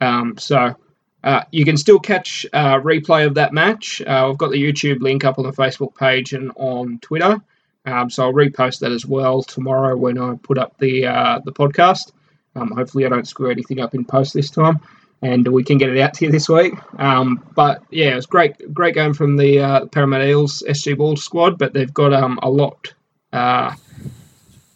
Um, 0.02 0.38
so 0.38 0.76
uh, 1.24 1.44
you 1.52 1.66
can 1.66 1.78
still 1.78 2.00
catch 2.00 2.46
a 2.54 2.58
uh, 2.58 2.80
replay 2.80 3.26
of 3.26 3.34
that 3.36 3.54
match. 3.54 4.02
Uh, 4.06 4.30
I've 4.30 4.38
got 4.38 4.52
the 4.52 4.62
YouTube 4.62 5.02
link 5.02 5.26
up 5.26 5.40
on 5.40 5.46
the 5.46 5.52
Facebook 5.52 5.96
page 5.96 6.34
and 6.34 6.52
on 6.56 7.00
Twitter. 7.00 7.42
Um, 7.86 8.10
so 8.10 8.24
I'll 8.24 8.34
repost 8.34 8.80
that 8.80 8.92
as 8.92 9.06
well 9.06 9.42
tomorrow 9.42 9.96
when 9.96 10.18
I 10.18 10.36
put 10.42 10.58
up 10.58 10.78
the 10.78 11.08
uh, 11.08 11.40
the 11.44 11.52
podcast. 11.52 12.12
Um, 12.56 12.72
hopefully, 12.72 13.06
I 13.06 13.10
don't 13.10 13.28
screw 13.28 13.50
anything 13.50 13.80
up 13.80 13.96
in 13.96 14.06
post 14.06 14.34
this 14.34 14.50
time, 14.50 14.80
and 15.22 15.48
we 15.48 15.64
can 15.64 15.78
get 15.78 15.90
it 15.90 16.00
out 16.00 16.14
to 16.16 16.26
you 16.26 16.32
this 16.32 16.50
week. 16.50 16.74
Um, 17.00 17.44
but 17.56 17.84
yeah, 17.90 18.18
it's 18.18 18.26
great, 18.26 18.74
great 18.74 18.96
game 18.96 19.14
from 19.14 19.38
the 19.38 19.60
uh, 19.60 19.86
Parramatta 19.88 20.28
Eels 20.28 20.64
SG 20.68 20.98
Ball 20.98 21.16
squad, 21.16 21.58
but 21.58 21.74
they've 21.74 21.94
got 21.94 22.14
um, 22.14 22.40
a 22.42 22.50
lot 22.50 22.94
uh, 23.32 23.74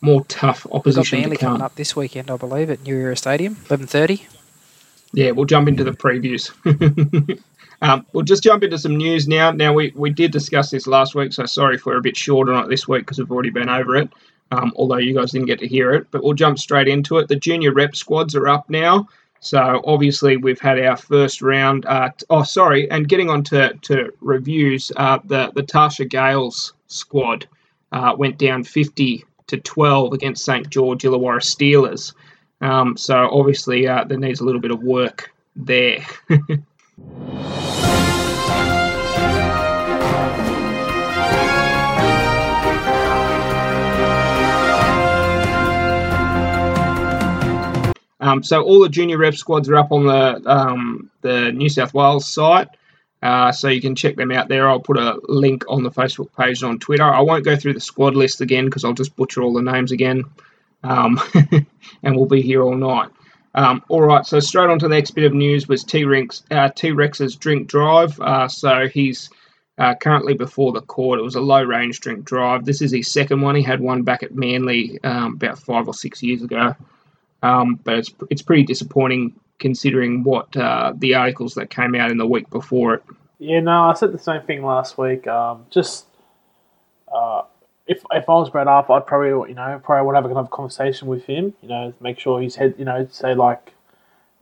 more 0.02 0.24
tough 0.26 0.66
opposition. 0.72 1.18
We've 1.18 1.24
got 1.24 1.30
Manly 1.30 1.38
coming 1.38 1.62
up 1.62 1.76
this 1.76 1.96
weekend, 1.96 2.32
I 2.32 2.38
believe, 2.38 2.70
at 2.70 2.84
New 2.84 2.96
Era 2.96 3.18
Stadium, 3.18 3.58
eleven 3.70 3.88
thirty 3.88 4.28
yeah, 5.14 5.32
we'll 5.32 5.46
jump 5.46 5.68
into 5.68 5.84
the 5.84 5.92
previews. 5.92 6.52
um, 7.84 8.06
we'll 8.14 8.24
just 8.24 8.44
jump 8.44 8.64
into 8.64 8.78
some 8.78 8.96
news 8.96 9.28
now. 9.28 9.52
Now, 9.52 9.74
we, 9.74 9.92
we 9.94 10.10
did 10.10 10.32
discuss 10.32 10.72
this 10.72 10.88
last 10.88 11.16
week, 11.16 11.34
so 11.34 11.46
sorry 11.46 11.76
if 11.76 11.86
we're 11.86 11.98
a 11.98 12.02
bit 12.02 12.16
short 12.16 12.48
on 12.48 12.64
it 12.64 12.70
this 12.70 12.88
week 12.88 13.02
because 13.02 13.20
we've 13.20 13.30
already 13.30 13.50
been 13.50 13.68
over 13.68 13.98
it, 13.98 14.10
um, 14.52 14.72
although 14.78 14.98
you 14.98 15.14
guys 15.14 15.32
didn't 15.32 15.48
get 15.48 15.60
to 15.60 15.68
hear 15.68 15.94
it. 15.94 16.08
But 16.10 16.24
we'll 16.24 16.34
jump 16.34 16.58
straight 16.58 16.88
into 16.88 17.18
it. 17.18 17.28
The 17.28 17.36
junior 17.36 17.74
rep 17.74 17.94
squads 17.94 18.36
are 18.36 18.48
up 18.48 18.70
now. 18.70 19.10
So 19.42 19.82
obviously 19.86 20.38
we've 20.38 20.62
had 20.62 20.80
our 20.80 20.96
first 20.96 21.42
round. 21.42 21.86
Uh, 21.86 22.12
oh, 22.30 22.44
sorry, 22.44 22.90
and 22.90 23.10
getting 23.10 23.30
on 23.30 23.44
to, 23.46 23.74
to 23.82 24.14
reviews, 24.22 24.90
uh, 24.96 25.20
the 25.26 25.52
the 25.54 25.64
Tarsha 25.64 26.10
Gales 26.10 26.72
squad 26.88 27.46
uh, 27.92 28.16
went 28.18 28.38
down 28.38 28.64
50 28.64 29.26
to 29.48 29.58
12 29.58 30.14
against 30.14 30.46
St 30.46 30.70
George 30.70 31.04
Illawarra 31.04 31.42
Steelers. 31.42 32.14
Um, 32.62 32.96
so 32.96 33.30
obviously 33.30 33.90
uh, 33.90 34.06
there 34.06 34.18
needs 34.18 34.40
a 34.40 34.46
little 34.46 34.62
bit 34.62 34.72
of 34.72 34.82
work 34.82 35.34
there. 35.58 36.06
Um, 48.24 48.42
so 48.44 48.62
all 48.62 48.82
the 48.82 48.90
junior 48.90 49.18
rev 49.18 49.36
squads 49.36 49.68
are 49.70 49.76
up 49.76 49.92
on 49.92 50.06
the 50.06 50.50
um, 50.50 51.10
the 51.22 51.52
New 51.52 51.68
South 51.68 51.94
Wales 51.94 52.32
site, 52.32 52.68
uh, 53.24 53.52
so 53.52 53.70
you 53.70 53.82
can 53.82 53.96
check 53.96 54.16
them 54.16 54.32
out 54.32 54.48
there. 54.48 54.70
I'll 54.70 54.80
put 54.80 54.98
a 54.98 55.20
link 55.28 55.66
on 55.68 55.84
the 55.84 55.92
Facebook 55.92 56.30
page 56.38 56.62
and 56.62 56.70
on 56.72 56.80
Twitter. 56.80 57.04
I 57.04 57.22
won't 57.22 57.44
go 57.44 57.56
through 57.56 57.74
the 57.74 57.82
squad 57.82 58.16
list 58.16 58.40
again 58.40 58.66
because 58.66 58.86
I'll 58.86 58.94
just 58.94 59.16
butcher 59.16 59.42
all 59.42 59.54
the 59.54 59.62
names 59.62 59.92
again, 59.92 60.24
um, 60.84 61.20
and 62.04 62.16
we'll 62.16 62.28
be 62.28 62.42
here 62.42 62.62
all 62.62 62.76
night. 62.76 63.10
Um, 63.56 63.84
all 63.88 64.02
right, 64.02 64.26
so 64.26 64.40
straight 64.40 64.70
on 64.70 64.80
to 64.80 64.88
the 64.88 64.96
next 64.96 65.12
bit 65.12 65.26
of 65.26 65.34
news 65.34 65.68
was 65.68 65.84
T 65.84 66.04
uh, 66.06 66.70
Rex's 66.94 67.36
drink 67.36 67.68
drive. 67.68 68.20
Uh, 68.20 68.48
so 68.48 68.88
he's 68.88 69.30
uh, 69.78 69.96
currently 69.96 70.34
before 70.34 70.72
the 70.72 70.82
court. 70.82 71.20
It 71.20 71.24
was 71.24 71.36
a 71.36 71.42
low 71.42 71.64
range 71.64 72.00
drink 72.00 72.26
drive. 72.26 72.66
This 72.66 72.82
is 72.82 72.92
his 72.92 73.12
second 73.12 73.42
one. 73.42 73.56
He 73.56 73.62
had 73.62 73.80
one 73.80 74.04
back 74.04 74.24
at 74.24 74.34
Manly 74.34 75.00
um, 75.04 75.36
about 75.36 75.60
five 75.60 75.88
or 75.88 75.94
six 75.94 76.24
years 76.24 76.42
ago. 76.42 76.76
Um, 77.42 77.76
but 77.84 77.98
it's 77.98 78.14
it's 78.30 78.42
pretty 78.42 78.64
disappointing 78.64 79.38
considering 79.60 80.24
what 80.24 80.56
uh, 80.56 80.94
the 80.96 81.16
articles 81.16 81.54
that 81.56 81.70
came 81.70 81.94
out 81.96 82.10
in 82.10 82.18
the 82.18 82.26
week 82.26 82.50
before 82.50 82.96
it. 82.96 83.04
Yeah, 83.40 83.60
no, 83.60 83.84
I 83.84 83.94
said 83.94 84.14
the 84.14 84.20
same 84.20 84.42
thing 84.44 84.64
last 84.64 84.98
week. 84.98 85.28
Um, 85.28 85.66
just 85.70 86.06
uh, 87.14 87.44
if 87.88 88.04
if 88.12 88.30
I 88.30 88.34
was 88.34 88.50
Brad 88.50 88.68
Arthur, 88.68 88.94
I'd 88.94 89.06
probably 89.06 89.50
you 89.50 89.56
know 89.56 89.80
probably 89.84 90.06
would 90.06 90.16
have 90.16 90.26
another 90.26 90.48
conversation 90.48 91.08
with 91.08 91.26
him. 91.26 91.54
You 91.62 91.70
know, 91.70 91.94
make 92.00 92.20
sure 92.20 92.42
he's 92.42 92.56
head. 92.56 92.76
You 92.78 92.86
know, 92.86 93.08
say 93.12 93.34
like 93.36 93.74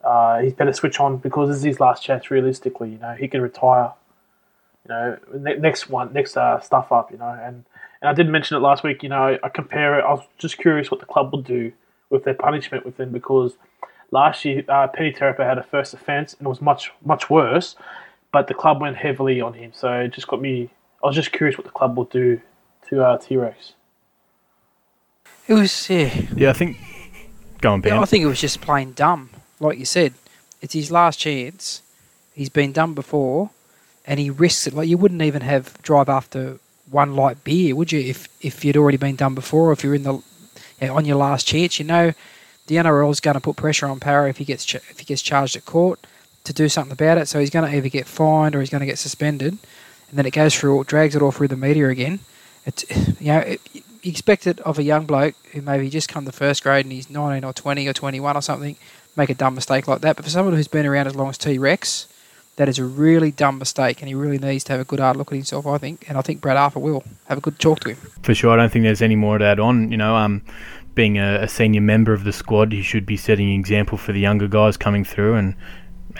uh, 0.03 0.39
he's 0.39 0.53
better 0.53 0.73
switch 0.73 0.99
on 0.99 1.17
because 1.17 1.49
this 1.49 1.57
is 1.57 1.63
his 1.63 1.79
last 1.79 2.03
chance. 2.03 2.29
Realistically, 2.29 2.91
you 2.91 2.97
know, 2.99 3.13
he 3.13 3.27
can 3.27 3.41
retire. 3.41 3.93
You 4.87 4.89
know, 4.89 5.17
ne- 5.35 5.57
next 5.57 5.89
one, 5.89 6.13
next 6.13 6.37
uh, 6.37 6.59
stuff 6.59 6.91
up. 6.91 7.11
You 7.11 7.17
know, 7.17 7.29
and 7.29 7.65
and 8.01 8.09
I 8.09 8.13
did 8.13 8.29
mention 8.29 8.57
it 8.57 8.59
last 8.61 8.83
week. 8.83 9.01
You 9.01 9.09
know, 9.09 9.37
I 9.41 9.49
compare 9.49 9.99
it. 9.99 10.03
I 10.03 10.13
was 10.13 10.25
just 10.37 10.57
curious 10.57 10.91
what 10.91 10.99
the 10.99 11.05
club 11.05 11.31
would 11.33 11.45
do 11.45 11.71
with 12.09 12.23
their 12.23 12.33
punishment 12.33 12.85
with 12.85 12.99
him 12.99 13.11
because 13.11 13.55
last 14.11 14.43
year 14.45 14.63
uh, 14.67 14.87
Petty 14.87 15.13
Terepo 15.13 15.47
had 15.47 15.57
a 15.57 15.63
first 15.63 15.93
offence 15.93 16.33
and 16.37 16.45
it 16.45 16.49
was 16.49 16.61
much 16.61 16.91
much 17.03 17.29
worse, 17.29 17.75
but 18.31 18.47
the 18.47 18.53
club 18.53 18.81
went 18.81 18.97
heavily 18.97 19.41
on 19.41 19.53
him. 19.53 19.71
So 19.73 19.91
it 19.93 20.09
just 20.09 20.27
got 20.27 20.41
me. 20.41 20.69
I 21.03 21.07
was 21.07 21.15
just 21.15 21.31
curious 21.31 21.57
what 21.57 21.65
the 21.65 21.71
club 21.71 21.97
will 21.97 22.05
do 22.05 22.39
to 22.89 23.03
uh, 23.03 23.17
T 23.17 23.37
Rex. 23.37 23.73
It 25.47 25.53
was 25.53 25.89
yeah. 25.89 26.25
Yeah, 26.35 26.49
I 26.51 26.53
think. 26.53 26.77
Go 27.61 27.73
on, 27.73 27.81
Ben. 27.81 27.93
Yeah, 27.93 28.01
I 28.01 28.05
think 28.05 28.23
it 28.23 28.27
was 28.27 28.41
just 28.41 28.61
plain 28.61 28.93
dumb. 28.93 29.29
Like 29.59 29.77
you 29.77 29.85
said, 29.85 30.13
it's 30.61 30.73
his 30.73 30.91
last 30.91 31.19
chance. 31.19 31.81
He's 32.33 32.49
been 32.49 32.71
done 32.71 32.93
before, 32.93 33.51
and 34.05 34.19
he 34.19 34.29
risks 34.29 34.67
it. 34.67 34.73
Like 34.73 34.87
you 34.87 34.97
wouldn't 34.97 35.21
even 35.21 35.41
have 35.41 35.81
drive 35.81 36.09
after 36.09 36.59
one 36.89 37.15
light 37.15 37.43
beer, 37.43 37.75
would 37.75 37.91
you? 37.91 37.99
If 37.99 38.27
if 38.41 38.65
you'd 38.65 38.77
already 38.77 38.97
been 38.97 39.15
done 39.15 39.35
before, 39.35 39.71
if 39.71 39.83
you're 39.83 39.95
in 39.95 40.03
the 40.03 40.21
on 40.89 41.05
your 41.05 41.17
last 41.17 41.47
chance. 41.47 41.79
You 41.79 41.85
know, 41.85 42.13
the 42.67 42.75
NRL 42.75 43.11
is 43.11 43.19
going 43.19 43.35
to 43.35 43.41
put 43.41 43.55
pressure 43.55 43.87
on 43.87 43.99
Parra 43.99 44.29
if 44.29 44.37
he 44.37 44.45
gets 44.45 44.65
ch- 44.65 44.75
if 44.75 44.99
he 44.99 45.05
gets 45.05 45.21
charged 45.21 45.55
at 45.55 45.65
court 45.65 45.99
to 46.43 46.53
do 46.53 46.69
something 46.69 46.93
about 46.93 47.17
it. 47.17 47.27
So 47.27 47.39
he's 47.39 47.49
going 47.49 47.69
to 47.69 47.75
either 47.75 47.89
get 47.89 48.07
fined 48.07 48.55
or 48.55 48.59
he's 48.59 48.69
going 48.69 48.81
to 48.81 48.87
get 48.87 48.97
suspended, 48.97 49.53
and 50.09 50.17
then 50.17 50.25
it 50.25 50.31
goes 50.31 50.55
through, 50.55 50.83
drags 50.85 51.15
it 51.15 51.21
all 51.21 51.31
through 51.31 51.49
the 51.49 51.57
media 51.57 51.89
again. 51.89 52.19
It's 52.65 52.85
you 53.19 53.27
know. 53.27 53.39
It, 53.39 53.61
you 54.03 54.09
expect 54.09 54.47
it 54.47 54.59
of 54.61 54.79
a 54.79 54.83
young 54.83 55.05
bloke 55.05 55.35
who 55.51 55.61
maybe 55.61 55.89
just 55.89 56.09
come 56.09 56.25
to 56.25 56.31
first 56.31 56.63
grade 56.63 56.85
and 56.85 56.91
he's 56.91 57.09
19 57.09 57.43
or 57.43 57.53
20 57.53 57.87
or 57.87 57.93
21 57.93 58.35
or 58.35 58.41
something, 58.41 58.75
make 59.15 59.29
a 59.29 59.35
dumb 59.35 59.55
mistake 59.55 59.87
like 59.87 60.01
that. 60.01 60.15
But 60.15 60.25
for 60.25 60.31
someone 60.31 60.55
who's 60.55 60.67
been 60.67 60.85
around 60.85 61.07
as 61.07 61.15
long 61.15 61.29
as 61.29 61.37
T 61.37 61.57
Rex, 61.57 62.07
that 62.55 62.67
is 62.67 62.79
a 62.79 62.85
really 62.85 63.31
dumb 63.31 63.57
mistake, 63.57 64.01
and 64.01 64.07
he 64.07 64.15
really 64.15 64.37
needs 64.37 64.63
to 64.65 64.73
have 64.73 64.81
a 64.81 64.83
good 64.83 64.99
hard 64.99 65.17
look 65.17 65.31
at 65.31 65.35
himself. 65.35 65.65
I 65.65 65.77
think, 65.77 66.07
and 66.07 66.17
I 66.17 66.21
think 66.21 66.41
Brad 66.41 66.57
Arthur 66.57 66.79
will 66.79 67.03
have 67.25 67.37
a 67.37 67.41
good 67.41 67.59
talk 67.59 67.79
to 67.81 67.89
him. 67.89 67.97
For 68.23 68.33
sure, 68.33 68.51
I 68.51 68.55
don't 68.55 68.71
think 68.71 68.83
there's 68.83 69.01
any 69.01 69.15
more 69.15 69.37
to 69.37 69.45
add 69.45 69.59
on. 69.59 69.91
You 69.91 69.97
know, 69.97 70.15
um, 70.15 70.41
being 70.93 71.17
a, 71.17 71.41
a, 71.41 71.47
senior 71.47 71.81
member 71.81 72.13
of 72.13 72.23
the 72.23 72.33
squad, 72.33 72.71
he 72.71 72.81
should 72.81 73.05
be 73.05 73.17
setting 73.17 73.49
an 73.49 73.59
example 73.59 73.97
for 73.97 74.11
the 74.11 74.19
younger 74.19 74.47
guys 74.47 74.77
coming 74.77 75.05
through. 75.05 75.35
And 75.35 75.55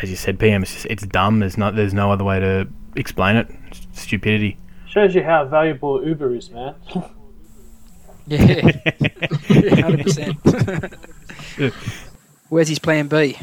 as 0.02 0.10
you 0.10 0.16
said, 0.16 0.40
PM, 0.40 0.64
it's, 0.64 0.74
just, 0.74 0.86
it's 0.86 1.06
dumb. 1.06 1.40
There's 1.40 1.58
not 1.58 1.76
there's 1.76 1.94
no 1.94 2.12
other 2.12 2.24
way 2.24 2.40
to 2.40 2.68
explain 2.96 3.36
it. 3.36 3.48
It's 3.68 4.02
stupidity. 4.02 4.58
Shows 4.92 5.16
you 5.16 5.24
how 5.24 5.46
valuable 5.46 6.06
Uber 6.06 6.36
is, 6.36 6.50
man. 6.50 6.76
yeah, 8.28 8.62
hundred 9.82 10.04
percent. 10.04 10.38
Where's 12.50 12.68
his 12.68 12.80
plan 12.80 13.08
B? 13.08 13.38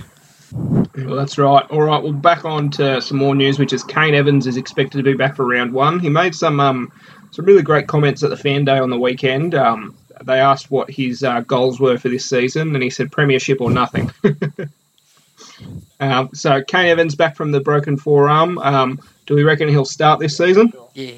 Well, 0.53 1.17
that's 1.17 1.39
right. 1.39 1.65
All 1.71 1.83
right, 1.83 2.03
well, 2.03 2.13
back 2.13 2.45
on 2.45 2.71
to 2.73 3.01
some 3.01 3.17
more 3.17 3.35
news, 3.35 3.59
which 3.59 3.73
is 3.73 3.83
Kane 3.83 4.15
Evans 4.15 4.47
is 4.47 4.57
expected 4.57 4.99
to 4.99 5.03
be 5.03 5.15
back 5.15 5.37
for 5.37 5.47
round 5.47 5.73
one. 5.73 5.99
He 5.99 6.11
made 6.11 6.35
some 6.35 6.61
um, 6.61 6.93
some 7.31 7.45
really 7.45 7.63
great 7.63 7.87
comments 7.87 8.23
at 8.23 8.31
the 8.31 8.37
fan 8.37 8.65
day 8.65 8.79
on 8.79 8.91
the 8.91 8.99
weekend. 8.99 9.55
Um, 9.55 9.97
they 10.23 10.41
asked 10.41 10.71
what 10.71 10.91
his 10.91 11.23
uh, 11.23 11.41
goals 11.41 11.81
were 11.81 11.97
for 11.97 12.11
this 12.11 12.27
season, 12.27 12.75
and 12.75 12.83
he 12.83 12.91
said 12.91 13.11
premiership 13.11 13.61
or 13.63 13.71
nothing. 13.71 14.11
um, 16.01 16.29
so 16.35 16.63
Kane 16.63 16.87
Evans 16.87 17.15
back 17.15 17.37
from 17.37 17.53
the 17.53 17.61
broken 17.61 17.97
forearm. 17.97 18.59
Um, 18.59 19.01
do 19.27 19.35
we 19.35 19.45
reckon 19.45 19.69
he'll 19.69 19.85
start 19.85 20.21
this 20.21 20.37
season? 20.37 20.73
Yeah, 20.95 21.13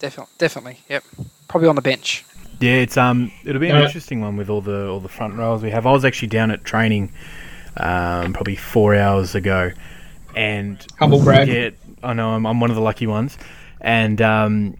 definitely, 0.00 0.32
definitely. 0.38 0.80
Yep, 0.88 1.04
probably 1.46 1.68
on 1.68 1.76
the 1.76 1.82
bench. 1.82 2.24
Yeah, 2.60 2.72
it's 2.72 2.96
um, 2.96 3.32
it'll 3.44 3.60
be 3.60 3.70
an 3.70 3.76
uh, 3.76 3.84
interesting 3.84 4.20
one 4.20 4.36
with 4.36 4.50
all 4.50 4.60
the 4.60 4.88
all 4.88 5.00
the 5.00 5.08
front 5.08 5.34
rows 5.36 5.62
we 5.62 5.70
have. 5.70 5.86
I 5.86 5.92
was 5.92 6.04
actually 6.04 6.28
down 6.28 6.50
at 6.50 6.64
training, 6.64 7.12
um, 7.76 8.32
probably 8.32 8.56
four 8.56 8.94
hours 8.94 9.34
ago, 9.34 9.70
and 10.34 10.84
humble 10.98 11.22
brag. 11.22 11.48
Yeah, 11.48 11.70
I 12.02 12.12
know 12.12 12.30
I'm, 12.30 12.46
I'm 12.46 12.60
one 12.60 12.70
of 12.70 12.76
the 12.76 12.82
lucky 12.82 13.06
ones, 13.06 13.38
and 13.80 14.20
um, 14.20 14.76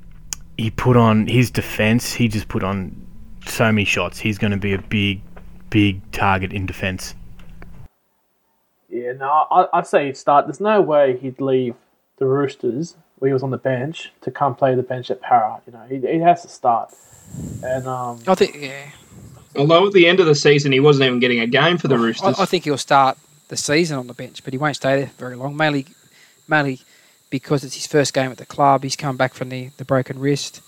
he 0.59 0.71
put 0.71 0.97
on 0.97 1.27
his 1.27 1.51
defense. 1.51 2.13
He 2.13 2.29
just 2.29 2.49
put 2.49 2.63
on 2.63 2.95
so 3.47 3.73
many 3.73 3.85
shots. 3.85 4.19
He's 4.19 4.37
going 4.37 4.51
to 4.51 4.59
be 4.59 4.75
a 4.75 4.79
big, 4.79 5.23
big 5.71 6.01
target 6.13 6.53
in 6.53 6.67
defence. 6.67 7.15
Yeah, 8.91 9.13
no, 9.13 9.47
I, 9.51 9.67
I'd 9.73 9.87
say 9.87 10.07
he'd 10.07 10.17
start. 10.17 10.47
There's 10.47 10.61
no 10.61 10.83
way 10.83 11.17
he'd 11.17 11.41
leave 11.41 11.77
the 12.19 12.27
Roosters 12.27 12.97
where 13.21 13.29
he 13.29 13.33
was 13.33 13.43
on 13.43 13.51
the 13.51 13.59
bench 13.59 14.13
to 14.23 14.31
come 14.31 14.55
play 14.55 14.75
the 14.75 14.83
bench 14.83 15.11
at 15.11 15.21
Parra. 15.21 15.61
You 15.67 15.73
know, 15.73 15.85
he, 15.89 15.99
he 15.99 16.19
has 16.19 16.43
to 16.43 16.49
start. 16.49 16.93
And 17.63 17.87
um, 17.87 18.19
I 18.27 18.35
think, 18.35 18.57
yeah. 18.59 18.91
Although 19.57 19.87
at 19.87 19.93
the 19.93 20.07
end 20.07 20.21
of 20.21 20.27
the 20.27 20.35
season 20.35 20.73
he 20.73 20.81
wasn't 20.81 21.07
even 21.07 21.21
getting 21.21 21.41
a 21.41 21.47
game 21.47 21.79
for 21.79 21.89
the 21.89 21.99
Roosters. 21.99 22.39
I, 22.39 22.43
I 22.43 22.47
think 22.47 22.65
he'll 22.65 22.79
start 22.79 23.19
the 23.49 23.57
season 23.57 23.99
on 23.99 24.07
the 24.07 24.15
bench, 24.15 24.43
but 24.43 24.53
he 24.53 24.59
won't 24.59 24.77
stay 24.77 25.01
there 25.01 25.11
very 25.19 25.37
long. 25.37 25.57
Mainly, 25.57 25.87
mainly 26.49 26.81
because 27.29 27.63
it's 27.63 27.75
his 27.75 27.87
first 27.87 28.15
game 28.15 28.31
at 28.31 28.39
the 28.39 28.47
club. 28.47 28.83
He's 28.83 28.97
come 28.97 29.17
back 29.17 29.35
from 29.35 29.51
the, 29.51 29.69
the 29.77 29.85
broken 29.85 30.19
wrist, 30.19 30.63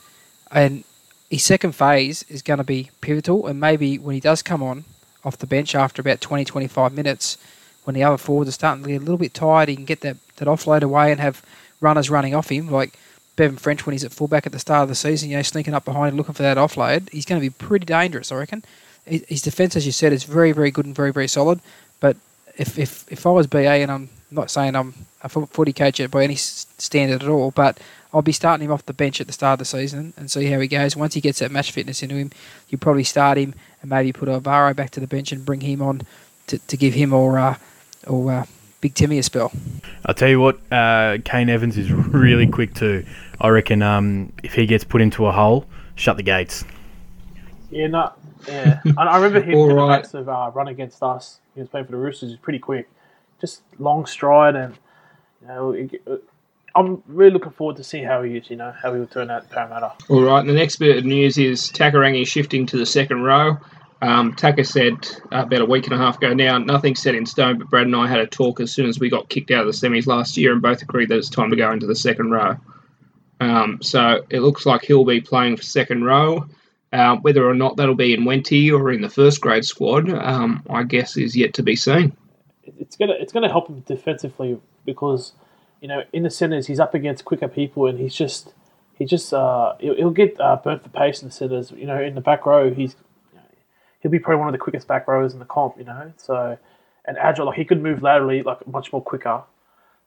and 0.50 0.84
his 1.30 1.44
second 1.44 1.72
phase 1.72 2.24
is 2.24 2.42
going 2.42 2.58
to 2.58 2.64
be 2.64 2.90
pivotal, 3.00 3.46
and 3.46 3.58
maybe 3.58 3.98
when 3.98 4.14
he 4.14 4.20
does 4.20 4.42
come 4.42 4.62
on 4.62 4.84
off 5.24 5.38
the 5.38 5.46
bench 5.46 5.74
after 5.74 6.02
about 6.02 6.20
20, 6.20 6.44
25 6.44 6.92
minutes, 6.92 7.38
when 7.84 7.94
the 7.94 8.04
other 8.04 8.18
forwards 8.18 8.48
are 8.48 8.52
starting 8.52 8.84
to 8.84 8.90
get 8.90 8.96
a 8.96 9.04
little 9.04 9.16
bit 9.16 9.32
tired, 9.32 9.68
he 9.68 9.76
can 9.76 9.84
get 9.84 10.00
that, 10.02 10.16
that 10.36 10.48
offload 10.48 10.82
away 10.82 11.10
and 11.10 11.20
have 11.20 11.44
runners 11.82 12.10
running 12.10 12.34
off 12.34 12.48
him, 12.48 12.70
like 12.70 12.98
Bevan 13.36 13.56
French 13.56 13.86
when 13.86 13.92
he's 13.92 14.04
at 14.04 14.12
fullback 14.12 14.46
at 14.46 14.52
the 14.52 14.58
start 14.58 14.84
of 14.84 14.88
the 14.88 14.94
season, 14.94 15.30
you 15.30 15.36
know, 15.36 15.42
sneaking 15.42 15.74
up 15.74 15.84
behind 15.84 16.08
and 16.08 16.16
looking 16.16 16.34
for 16.34 16.42
that 16.42 16.56
offload. 16.56 17.10
He's 17.10 17.24
going 17.24 17.40
to 17.40 17.44
be 17.44 17.50
pretty 17.50 17.86
dangerous, 17.86 18.30
I 18.30 18.36
reckon. 18.36 18.64
His 19.04 19.42
defence, 19.42 19.74
as 19.74 19.84
you 19.84 19.92
said, 19.92 20.12
is 20.12 20.24
very, 20.24 20.52
very 20.52 20.70
good 20.70 20.86
and 20.86 20.94
very, 20.94 21.12
very 21.12 21.26
solid. 21.26 21.60
But 21.98 22.16
if, 22.56 22.78
if, 22.78 23.10
if 23.10 23.26
I 23.26 23.30
was 23.30 23.48
BA, 23.48 23.58
and 23.58 23.90
I'm 23.90 24.10
not 24.30 24.50
saying 24.50 24.76
I'm 24.76 24.94
a 25.22 25.28
footy 25.28 25.72
coach 25.72 26.00
by 26.10 26.24
any 26.24 26.36
standard 26.36 27.22
at 27.22 27.28
all, 27.28 27.50
but 27.50 27.80
I'll 28.12 28.22
be 28.22 28.32
starting 28.32 28.66
him 28.66 28.72
off 28.72 28.86
the 28.86 28.92
bench 28.92 29.20
at 29.20 29.26
the 29.26 29.32
start 29.32 29.54
of 29.54 29.58
the 29.60 29.64
season 29.64 30.12
and 30.16 30.30
see 30.30 30.46
how 30.46 30.60
he 30.60 30.68
goes. 30.68 30.96
Once 30.96 31.14
he 31.14 31.20
gets 31.20 31.38
that 31.38 31.50
match 31.50 31.72
fitness 31.72 32.02
into 32.02 32.14
him, 32.14 32.30
you 32.68 32.78
probably 32.78 33.04
start 33.04 33.38
him 33.38 33.54
and 33.80 33.90
maybe 33.90 34.12
put 34.12 34.28
Alvaro 34.28 34.74
back 34.74 34.90
to 34.90 35.00
the 35.00 35.06
bench 35.06 35.32
and 35.32 35.46
bring 35.46 35.62
him 35.62 35.80
on 35.80 36.02
to, 36.48 36.58
to 36.58 36.76
give 36.76 36.94
him 36.94 37.12
or 37.12 37.38
uh, 37.38 37.56
or 38.06 38.32
uh, 38.32 38.46
Big 38.82 38.94
Timmy 38.94 39.16
a 39.18 39.22
spell. 39.22 39.52
I'll 40.04 40.14
tell 40.14 40.28
you 40.28 40.40
what, 40.40 40.58
uh, 40.72 41.18
Kane 41.24 41.48
Evans 41.48 41.78
is 41.78 41.90
really 41.92 42.48
quick 42.48 42.74
too. 42.74 43.06
I 43.40 43.48
reckon 43.48 43.80
um, 43.80 44.32
if 44.42 44.54
he 44.54 44.66
gets 44.66 44.82
put 44.82 45.00
into 45.00 45.24
a 45.26 45.32
hole, 45.32 45.66
shut 45.94 46.16
the 46.16 46.22
gates. 46.24 46.64
Yeah, 47.70 47.86
no, 47.86 48.12
yeah. 48.48 48.82
I, 48.98 49.16
remember 49.16 49.40
him 49.40 49.58
in 49.70 49.76
right. 49.76 50.04
the 50.04 50.18
of 50.18 50.28
uh, 50.28 50.50
run 50.52 50.66
against 50.66 51.02
us. 51.02 51.38
He 51.54 51.60
was 51.60 51.70
playing 51.70 51.86
for 51.86 51.92
the 51.92 51.98
Roosters. 51.98 52.30
He's 52.30 52.38
pretty 52.38 52.58
quick, 52.58 52.90
just 53.40 53.62
long 53.78 54.04
stride 54.04 54.56
and 54.56 54.76
you 55.40 55.48
know 55.48 56.20
I'm 56.74 57.02
really 57.06 57.30
looking 57.30 57.52
forward 57.52 57.76
to 57.76 57.84
see 57.84 58.02
how 58.02 58.22
he 58.22 58.36
is, 58.36 58.50
you 58.50 58.56
know, 58.56 58.72
how 58.82 58.92
he 58.94 58.98
will 58.98 59.06
turn 59.06 59.30
out 59.30 59.44
at 59.44 59.50
Parramatta. 59.50 59.92
All 60.08 60.22
right, 60.22 60.40
and 60.40 60.48
the 60.48 60.54
next 60.54 60.76
bit 60.76 60.96
of 60.96 61.04
news 61.04 61.38
is 61.38 61.70
Takairangi 61.70 62.26
shifting 62.26 62.66
to 62.66 62.76
the 62.76 62.86
second 62.86 63.22
row. 63.22 63.58
Um, 64.02 64.34
Taka 64.34 64.64
said 64.64 65.08
about 65.30 65.60
a 65.60 65.64
week 65.64 65.84
and 65.84 65.94
a 65.94 65.96
half 65.96 66.16
ago 66.16 66.34
now, 66.34 66.58
nothing's 66.58 67.00
set 67.00 67.14
in 67.14 67.24
stone, 67.24 67.58
but 67.58 67.70
Brad 67.70 67.86
and 67.86 67.94
I 67.94 68.08
had 68.08 68.18
a 68.18 68.26
talk 68.26 68.58
as 68.58 68.72
soon 68.72 68.86
as 68.86 68.98
we 68.98 69.08
got 69.08 69.28
kicked 69.28 69.52
out 69.52 69.64
of 69.64 69.66
the 69.66 69.72
semis 69.88 70.08
last 70.08 70.36
year 70.36 70.52
and 70.52 70.60
both 70.60 70.82
agreed 70.82 71.08
that 71.08 71.18
it's 71.18 71.30
time 71.30 71.50
to 71.50 71.56
go 71.56 71.70
into 71.70 71.86
the 71.86 71.94
second 71.94 72.32
row. 72.32 72.56
Um, 73.38 73.78
so 73.80 74.24
it 74.28 74.40
looks 74.40 74.66
like 74.66 74.84
he'll 74.84 75.04
be 75.04 75.20
playing 75.20 75.56
for 75.56 75.62
second 75.62 76.04
row. 76.04 76.46
Uh, 76.92 77.16
whether 77.18 77.48
or 77.48 77.54
not 77.54 77.76
that'll 77.76 77.94
be 77.94 78.12
in 78.12 78.24
Wenty 78.24 78.72
or 78.72 78.90
in 78.90 79.02
the 79.02 79.08
first 79.08 79.40
grade 79.40 79.64
squad, 79.64 80.10
um, 80.10 80.64
I 80.68 80.82
guess, 80.82 81.16
is 81.16 81.36
yet 81.36 81.54
to 81.54 81.62
be 81.62 81.76
seen. 81.76 82.14
It's 82.64 82.96
gonna 82.96 83.14
it's 83.14 83.32
gonna 83.32 83.48
help 83.48 83.68
him 83.68 83.80
defensively 83.86 84.60
because 84.84 85.32
you 85.80 85.88
know 85.88 86.02
in 86.12 86.22
the 86.22 86.30
centres 86.30 86.66
he's 86.66 86.78
up 86.78 86.94
against 86.94 87.24
quicker 87.24 87.48
people 87.48 87.86
and 87.86 87.98
he's 87.98 88.14
just 88.14 88.52
he 88.98 89.06
just 89.06 89.32
uh, 89.32 89.74
he'll, 89.80 89.96
he'll 89.96 90.10
get 90.10 90.38
uh, 90.38 90.56
burnt 90.56 90.82
for 90.82 90.90
pace 90.90 91.22
in 91.22 91.28
the 91.28 91.32
centres. 91.32 91.70
You 91.70 91.86
know 91.86 92.00
in 92.00 92.14
the 92.14 92.20
back 92.20 92.44
row 92.44 92.72
he's 92.72 92.94
he'll 94.02 94.10
be 94.10 94.18
probably 94.18 94.38
one 94.38 94.48
of 94.48 94.52
the 94.52 94.58
quickest 94.58 94.86
back 94.86 95.08
rows 95.08 95.32
in 95.32 95.38
the 95.38 95.44
comp. 95.44 95.78
You 95.78 95.84
know 95.84 96.12
so 96.16 96.58
and 97.04 97.18
agile 97.18 97.46
like 97.46 97.56
he 97.56 97.64
could 97.64 97.82
move 97.82 98.02
laterally 98.02 98.42
like 98.42 98.66
much 98.66 98.92
more 98.92 99.02
quicker. 99.02 99.42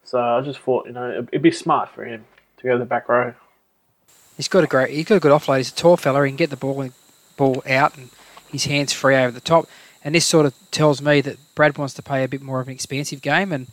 So 0.03 0.19
I 0.19 0.41
just 0.41 0.59
thought 0.59 0.85
you 0.85 0.93
know 0.93 1.25
it'd 1.31 1.41
be 1.41 1.51
smart 1.51 1.89
for 1.89 2.05
him 2.05 2.25
to 2.57 2.63
go 2.63 2.73
to 2.73 2.79
the 2.79 2.85
back 2.85 3.09
row. 3.09 3.33
He's 4.37 4.47
got 4.47 4.63
a 4.63 4.67
great. 4.67 4.91
He's 4.91 5.05
got 5.05 5.15
a 5.15 5.19
good 5.19 5.31
offload. 5.31 5.57
He's 5.57 5.71
a 5.71 5.75
tall 5.75 5.97
fella. 5.97 6.25
He 6.25 6.29
can 6.29 6.37
get 6.37 6.49
the 6.49 6.57
ball 6.57 6.89
ball 7.37 7.63
out 7.67 7.97
and 7.97 8.09
his 8.51 8.65
hands 8.65 8.93
free 8.93 9.15
over 9.15 9.31
the 9.31 9.41
top. 9.41 9.67
And 10.03 10.13
this 10.13 10.25
sort 10.25 10.45
of 10.45 10.53
tells 10.71 11.01
me 11.01 11.21
that 11.21 11.37
Brad 11.55 11.77
wants 11.77 11.93
to 11.95 12.03
play 12.03 12.23
a 12.23 12.27
bit 12.27 12.41
more 12.41 12.59
of 12.59 12.67
an 12.67 12.73
expansive 12.73 13.21
game. 13.21 13.51
And 13.51 13.67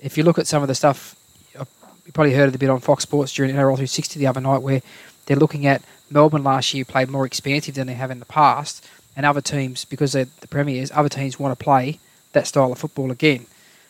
if 0.00 0.16
you 0.16 0.24
look 0.24 0.38
at 0.38 0.46
some 0.46 0.62
of 0.62 0.68
the 0.68 0.74
stuff, 0.74 1.14
uh, 1.58 1.64
you 2.06 2.12
probably 2.12 2.32
heard 2.32 2.48
it 2.48 2.54
a 2.54 2.58
bit 2.58 2.70
on 2.70 2.80
Fox 2.80 3.02
Sports 3.02 3.34
during 3.34 3.52
NRL 3.52 3.76
360 3.76 4.18
the 4.18 4.26
other 4.26 4.40
night, 4.40 4.62
where 4.62 4.80
they're 5.26 5.36
looking 5.36 5.66
at 5.66 5.82
Melbourne 6.10 6.44
last 6.44 6.72
year 6.72 6.84
played 6.84 7.10
more 7.10 7.26
expansive 7.26 7.74
than 7.74 7.86
they 7.86 7.94
have 7.94 8.10
in 8.10 8.18
the 8.18 8.24
past, 8.24 8.86
and 9.16 9.24
other 9.26 9.40
teams 9.40 9.84
because 9.84 10.12
they're 10.12 10.28
the 10.40 10.48
premiers, 10.48 10.90
other 10.92 11.08
teams 11.08 11.38
want 11.38 11.56
to 11.56 11.62
play 11.62 12.00
that 12.32 12.46
style 12.46 12.72
of 12.72 12.78
football 12.78 13.10
again. 13.10 13.46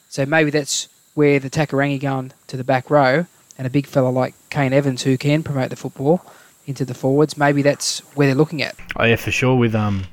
So 0.08 0.26
maybe 0.26 0.50
that's 0.50 0.88
where 1.14 1.38
the 1.38 1.50
Takairangi 1.50 2.00
going 2.00 2.32
to 2.46 2.56
the 2.56 2.64
back 2.64 2.90
row 2.90 3.26
and 3.56 3.66
a 3.66 3.70
big 3.70 3.86
fella 3.86 4.08
like 4.08 4.34
Kane 4.50 4.72
Evans 4.72 5.02
who 5.02 5.16
can 5.16 5.42
promote 5.42 5.70
the 5.70 5.76
football 5.76 6.24
into 6.66 6.84
the 6.84 6.94
forwards. 6.94 7.36
Maybe 7.36 7.62
that's 7.62 8.00
where 8.14 8.26
they're 8.26 8.34
looking 8.34 8.62
at. 8.62 8.76
Oh 8.96 9.04
yeah, 9.04 9.16
for 9.16 9.30
sure. 9.30 9.56
With 9.56 9.74
um, 9.74 10.04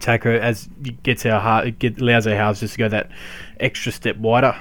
Taka 0.00 0.42
as 0.42 0.68
it 0.84 1.02
gets 1.02 1.26
our 1.26 1.40
heart, 1.40 1.78
get, 1.78 2.00
allows 2.00 2.26
our 2.26 2.34
halves 2.34 2.60
just 2.60 2.74
to 2.74 2.78
go 2.78 2.88
that 2.88 3.10
extra 3.60 3.92
step 3.92 4.16
wider, 4.16 4.56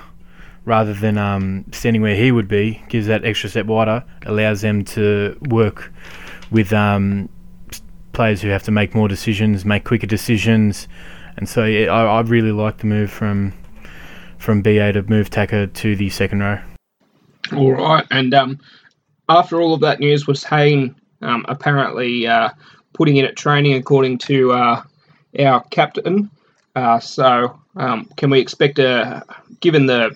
rather 0.66 0.94
than 0.94 1.18
um, 1.18 1.66
standing 1.72 2.02
where 2.02 2.16
he 2.16 2.32
would 2.32 2.48
be. 2.48 2.82
Gives 2.90 3.08
that 3.08 3.26
extra 3.26 3.50
step 3.50 3.66
wider, 3.66 4.04
allows 4.26 4.62
them 4.62 4.84
to 4.86 5.38
work 5.50 5.92
with 6.52 6.74
um, 6.74 7.30
players 8.16 8.42
who 8.42 8.50
have 8.50 8.64
to 8.64 8.72
make 8.72 8.96
more 8.96 9.08
decisions, 9.08 9.66
make 9.66 9.84
quicker 9.84 10.08
decisions, 10.08 10.88
and 11.38 11.48
so 11.48 11.66
yeah, 11.66 11.92
I, 11.92 12.06
I 12.06 12.22
really 12.22 12.52
like 12.52 12.78
the 12.78 12.88
move 12.88 13.12
from 13.12 13.54
from 14.38 14.62
BA 14.62 14.94
to 14.94 15.04
move 15.04 15.30
Taka 15.30 15.68
to 15.68 15.96
the 15.96 16.10
second 16.10 16.40
row. 16.40 16.60
All 17.54 17.74
right, 17.74 18.06
and 18.10 18.34
um, 18.34 18.60
after 19.30 19.62
all 19.62 19.74
of 19.74 19.82
that 19.82 20.00
news 20.00 20.26
was 20.26 20.44
Hayne 20.44 20.96
um, 21.22 21.46
apparently 21.48 22.26
uh, 22.28 22.50
putting 22.94 23.18
in 23.18 23.26
at 23.26 23.36
training 23.36 23.74
according 23.74 24.18
to 24.20 24.54
uh, 24.54 24.84
our 25.40 25.64
captain. 25.66 26.30
Uh, 26.76 27.00
so 27.00 27.60
um, 27.76 28.06
can 28.18 28.30
we 28.30 28.40
expect 28.40 28.80
a, 28.80 29.24
given 29.60 29.86
the 29.86 30.16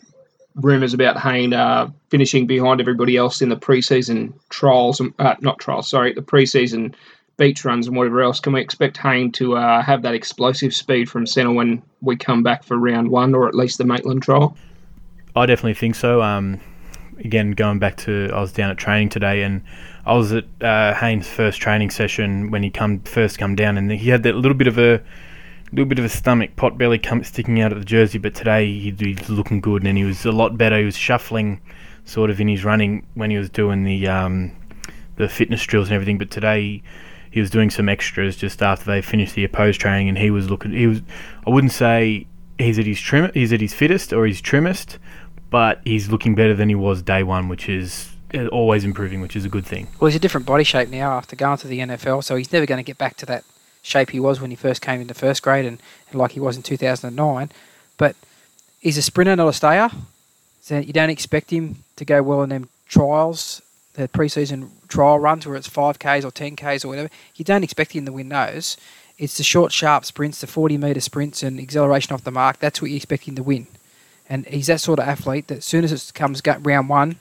rumours 0.56 0.94
about 0.94 1.20
Hayne 1.20 1.54
uh, 1.54 1.90
finishing 2.10 2.48
behind 2.48 2.82
everybody 2.82 3.16
else 3.16 3.42
in 3.42 3.50
the 3.50 3.56
preseason 3.56 4.34
trials, 4.50 5.02
uh, 5.20 5.36
not 5.42 5.60
trials, 5.60 5.90
sorry, 5.90 6.14
the 6.14 6.22
preseason 6.22 6.94
beach 7.40 7.66
runs 7.66 7.88
and 7.88 7.98
whatever 7.98 8.22
else, 8.22 8.40
can 8.40 8.54
we 8.54 8.62
expect 8.62 8.98
Hayne 8.98 9.32
to 9.32 9.56
uh, 9.56 9.82
have 9.82 10.04
that 10.04 10.14
explosive 10.14 10.76
speed 10.76 11.10
from 11.10 11.26
centre 11.26 11.52
when 11.52 11.82
we 12.02 12.16
come 12.16 12.44
back 12.44 12.64
for 12.64 12.78
round 12.78 13.10
one 13.10 13.34
or 13.34 13.48
at 13.48 13.56
least 13.56 13.80
the 13.80 13.86
Maitland 13.86 14.22
trial? 14.22 14.56
I 15.36 15.48
definitely 15.48 15.74
think 15.74 15.96
so. 15.96 16.22
Um, 16.22 16.60
again, 17.20 17.52
going 17.52 17.80
back 17.80 17.98
to, 17.98 18.30
I 18.34 18.42
was 18.42 18.52
down 18.52 18.70
at 18.70 18.78
training 18.78 19.10
today, 19.10 19.42
and 19.44 19.64
I 20.06 20.14
was 20.14 20.32
at 20.34 20.46
uh, 20.62 20.94
Haynes' 20.94 21.28
first 21.28 21.60
training 21.60 21.90
session 21.90 22.52
when 22.52 22.62
he 22.62 22.70
come 22.70 23.00
first 23.02 23.40
come 23.40 23.56
down, 23.56 23.78
and 23.78 23.92
he 23.92 24.10
had 24.10 24.24
that 24.24 24.36
little 24.36 24.58
bit 24.58 24.68
of 24.68 24.78
a 24.78 25.02
little 25.72 25.86
bit 25.86 26.00
of 26.00 26.06
a 26.06 26.10
stomach 26.10 26.56
pot 26.56 26.78
belly 26.78 26.98
come, 26.98 27.24
sticking 27.24 27.62
out 27.62 27.72
of 27.72 27.80
the 27.80 27.86
jersey. 27.86 28.18
But 28.18 28.36
today 28.36 28.66
he, 28.66 28.92
he's 28.92 29.30
looking 29.30 29.62
good, 29.62 29.86
and 29.86 29.98
he 29.98 30.04
was 30.04 30.26
a 30.26 30.32
lot 30.32 30.58
better. 30.58 30.78
He 30.78 30.86
was 30.86 30.98
shuffling, 30.98 31.62
sort 32.06 32.30
of 32.30 32.42
in 32.42 32.48
his 32.48 32.66
running 32.66 33.06
when 33.14 33.30
he 33.30 33.38
was 33.38 33.50
doing 33.50 33.84
the 33.84 34.08
um, 34.08 34.52
the 35.16 35.30
fitness 35.30 35.64
drills 35.64 35.88
and 35.88 35.96
everything. 35.96 36.18
But 36.18 36.32
today 36.32 36.82
he 37.32 37.40
was 37.40 37.50
doing 37.50 37.70
some 37.70 37.90
extras 37.90 38.36
just 38.36 38.62
after 38.62 38.86
they 38.86 39.02
finished 39.02 39.36
the 39.36 39.44
opposed 39.44 39.80
training, 39.80 40.10
and 40.10 40.18
he 40.18 40.32
was 40.32 40.50
looking. 40.50 40.72
He 40.72 40.88
was, 40.88 41.02
I 41.46 41.50
wouldn't 41.50 41.74
say 41.74 42.28
he's 42.58 42.80
at 42.80 42.86
his 42.86 43.00
trim, 43.00 43.32
he's 43.34 43.54
at 43.54 43.62
his 43.62 43.74
fittest 43.74 44.14
or 44.14 44.26
his 44.26 44.42
trimmest, 44.42 44.98
but 45.50 45.82
he's 45.84 46.10
looking 46.10 46.36
better 46.36 46.54
than 46.54 46.70
he 46.70 46.76
was 46.76 47.02
day 47.02 47.24
one, 47.24 47.48
which 47.48 47.70
is 47.70 48.10
always 48.52 48.84
improving, 48.84 49.22
which 49.22 49.36
is 49.36 49.46
a 49.46 49.50
good 49.50 49.66
thing. 49.66 49.88
Well, 50.00 50.08
he's 50.08 50.16
a 50.16 50.20
different 50.20 50.46
body 50.46 50.64
shape 50.64 50.90
now 50.90 51.12
after 51.14 51.36
going 51.36 51.58
to 51.58 51.68
the 51.68 51.80
NFL, 51.80 52.24
so 52.24 52.36
he's 52.36 52.52
never 52.54 52.66
going 52.66 52.78
to 52.78 52.84
get 52.84 52.98
back 52.98 53.18
to 53.18 53.26
that 53.28 53.44
shape 53.82 54.12
he 54.12 54.20
was 54.20 54.42
when 54.42 54.52
he 54.52 54.56
first 54.56 54.82
came 54.82 55.02
into 55.02 55.14
first 55.14 55.42
grade 55.42 55.66
and, 55.66 55.82
and 56.10 56.20
like 56.20 56.32
he 56.32 56.40
was 56.40 56.58
in 56.58 56.64
2009. 56.64 57.52
But 57.98 58.16
he's 58.80 58.98
a 58.98 59.02
sprinter, 59.02 59.36
not 59.36 59.48
a 59.48 59.54
stayer. 59.54 59.90
So 60.62 60.78
you 60.78 60.94
don't 60.94 61.10
expect 61.10 61.52
him 61.52 61.84
to 61.96 62.06
go 62.06 62.22
well 62.22 62.44
in 62.44 62.50
them 62.50 62.70
trials, 62.88 63.62
the 64.00 64.08
preseason 64.08 64.70
trial 64.88 65.20
runs 65.20 65.46
where 65.46 65.56
it's 65.56 65.68
5Ks 65.68 66.24
or 66.24 66.32
10Ks 66.32 66.86
or 66.86 66.88
whatever. 66.88 67.10
You 67.36 67.44
don't 67.44 67.64
expect 67.64 67.92
him 67.92 68.06
to 68.06 68.14
win 68.14 68.30
those. 68.30 68.78
It's 69.18 69.38
the 69.38 69.44
short, 69.44 69.74
sharp 69.74 70.06
sprints, 70.06 70.40
the 70.40 70.48
40 70.48 70.78
metre 70.78 71.02
sprints 71.02 71.44
and 71.44 71.60
acceleration 71.60 72.14
off 72.14 72.24
the 72.24 72.32
mark. 72.32 72.60
That's 72.60 72.82
what 72.82 72.90
you 72.90 72.96
expect 72.96 73.26
him 73.26 73.36
to 73.36 73.44
win. 73.44 73.68
And 74.30 74.46
he's 74.46 74.68
that 74.68 74.80
sort 74.80 75.00
of 75.00 75.08
athlete 75.08 75.48
that 75.48 75.58
as 75.58 75.66
soon 75.66 75.84
as 75.84 75.92
it 75.92 76.14
comes 76.14 76.42
round 76.62 76.88
one, 76.88 77.18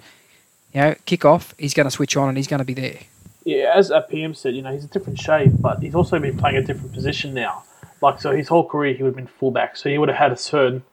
you 0.73 0.81
know, 0.81 0.95
kick 1.07 1.25
off, 1.25 1.55
he's 1.59 1.75
going 1.75 1.87
to 1.87 1.91
switch 1.91 2.17
on 2.17 2.29
and 2.29 2.37
he's 2.37 2.47
going 2.47 2.59
to 2.59 2.65
be 2.65 2.75
there. 2.75 3.01
Yeah, 3.45 3.73
as 3.75 3.91
a 3.91 4.03
PM 4.03 4.35
said, 4.35 4.55
you 4.55 4.63
know, 4.63 4.73
he's 4.73 4.85
a 4.85 4.89
different 4.89 5.19
shape, 5.19 5.53
but 5.59 5.83
he's 5.83 5.95
also 5.95 6.19
been 6.19 6.37
playing 6.37 6.59
a 6.59 6.63
different 6.63 6.93
position 6.93 7.35
now. 7.35 7.65
Like, 8.01 8.21
so 8.21 8.37
his 8.37 8.47
whole 8.47 8.69
career, 8.69 8.95
he 8.95 9.03
would 9.03 9.11
have 9.11 9.17
been 9.17 9.27
fullback, 9.27 9.77
so 9.77 9.89
he 9.89 9.99
would 9.99 10.09
have 10.09 10.19
had 10.19 10.31
a 10.31 10.37
certain 10.37 10.85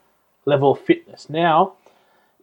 level 0.46 0.72
of 0.72 0.80
fitness. 0.80 1.30
Now, 1.30 1.74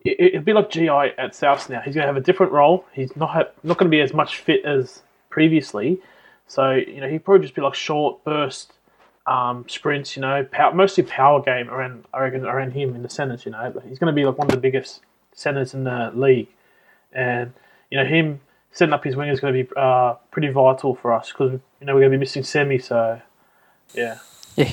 it, 0.04 0.34
would 0.34 0.44
be 0.44 0.52
like 0.52 0.70
GI 0.70 0.88
at 0.88 1.32
Souths 1.32 1.68
now. 1.68 1.80
He's 1.80 1.94
going 1.94 2.02
to 2.02 2.12
have 2.12 2.16
a 2.16 2.24
different 2.24 2.52
role. 2.52 2.84
He's 2.92 3.14
not 3.16 3.54
not 3.62 3.78
going 3.78 3.90
to 3.90 3.94
be 3.94 4.00
as 4.00 4.12
much 4.12 4.38
fit 4.38 4.64
as 4.64 5.02
previously. 5.30 6.00
So, 6.46 6.72
you 6.72 7.00
know, 7.00 7.08
he'd 7.08 7.24
probably 7.24 7.42
just 7.42 7.54
be 7.54 7.62
like 7.62 7.74
short 7.74 8.22
burst 8.24 8.72
um, 9.26 9.64
sprints, 9.68 10.16
you 10.16 10.22
know, 10.22 10.44
power, 10.50 10.74
mostly 10.74 11.04
power 11.04 11.40
game 11.40 11.70
around, 11.70 12.04
I 12.12 12.20
reckon, 12.20 12.44
around 12.44 12.72
him 12.72 12.94
in 12.94 13.02
the 13.02 13.08
centres, 13.08 13.44
you 13.46 13.52
know. 13.52 13.70
But 13.72 13.84
he's 13.84 13.98
going 13.98 14.12
to 14.12 14.14
be 14.14 14.24
like 14.24 14.36
one 14.36 14.48
of 14.48 14.52
the 14.52 14.60
biggest 14.60 15.00
centres 15.32 15.74
in 15.74 15.84
the 15.84 16.12
league. 16.14 16.48
And, 17.12 17.52
you 17.90 17.98
know, 17.98 18.04
him 18.04 18.40
setting 18.72 18.92
up 18.92 19.04
his 19.04 19.16
wing 19.16 19.28
is 19.28 19.40
going 19.40 19.54
to 19.54 19.64
be 19.64 19.70
uh, 19.76 20.14
pretty 20.30 20.48
vital 20.48 20.94
for 20.94 21.12
us 21.12 21.30
because, 21.30 21.52
you 21.80 21.86
know, 21.86 21.94
we're 21.94 22.00
going 22.00 22.12
to 22.12 22.18
be 22.18 22.20
missing 22.20 22.42
Semi, 22.42 22.78
so, 22.78 23.20
yeah. 23.94 24.18
Yeah. 24.56 24.72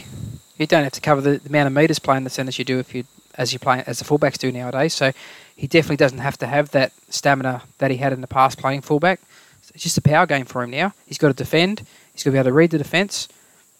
You 0.57 0.67
don't 0.67 0.83
have 0.83 0.93
to 0.93 1.01
cover 1.01 1.21
the, 1.21 1.37
the 1.37 1.49
amount 1.49 1.67
of 1.67 1.73
metres 1.73 1.99
playing 1.99 2.25
the 2.25 2.29
centres 2.29 2.59
you 2.59 2.65
do 2.65 2.79
if 2.79 2.93
you 2.93 3.05
as 3.39 3.53
you 3.53 3.57
play 3.57 3.83
as 3.87 3.97
the 3.97 4.05
fullbacks 4.05 4.37
do 4.37 4.51
nowadays. 4.51 4.93
So 4.93 5.13
he 5.55 5.65
definitely 5.65 5.95
doesn't 5.95 6.19
have 6.19 6.37
to 6.39 6.47
have 6.47 6.69
that 6.71 6.91
stamina 7.09 7.63
that 7.79 7.89
he 7.89 7.97
had 7.97 8.13
in 8.13 8.21
the 8.21 8.27
past 8.27 8.59
playing 8.59 8.81
fullback. 8.81 9.19
It's 9.73 9.83
just 9.83 9.97
a 9.97 10.01
power 10.01 10.27
game 10.27 10.45
for 10.45 10.61
him 10.61 10.69
now. 10.69 10.93
He's 11.07 11.17
got 11.17 11.29
to 11.29 11.33
defend. 11.33 11.87
He's 12.13 12.23
got 12.23 12.29
to 12.29 12.33
be 12.33 12.37
able 12.37 12.49
to 12.49 12.53
read 12.53 12.71
the 12.71 12.77
defence, 12.77 13.29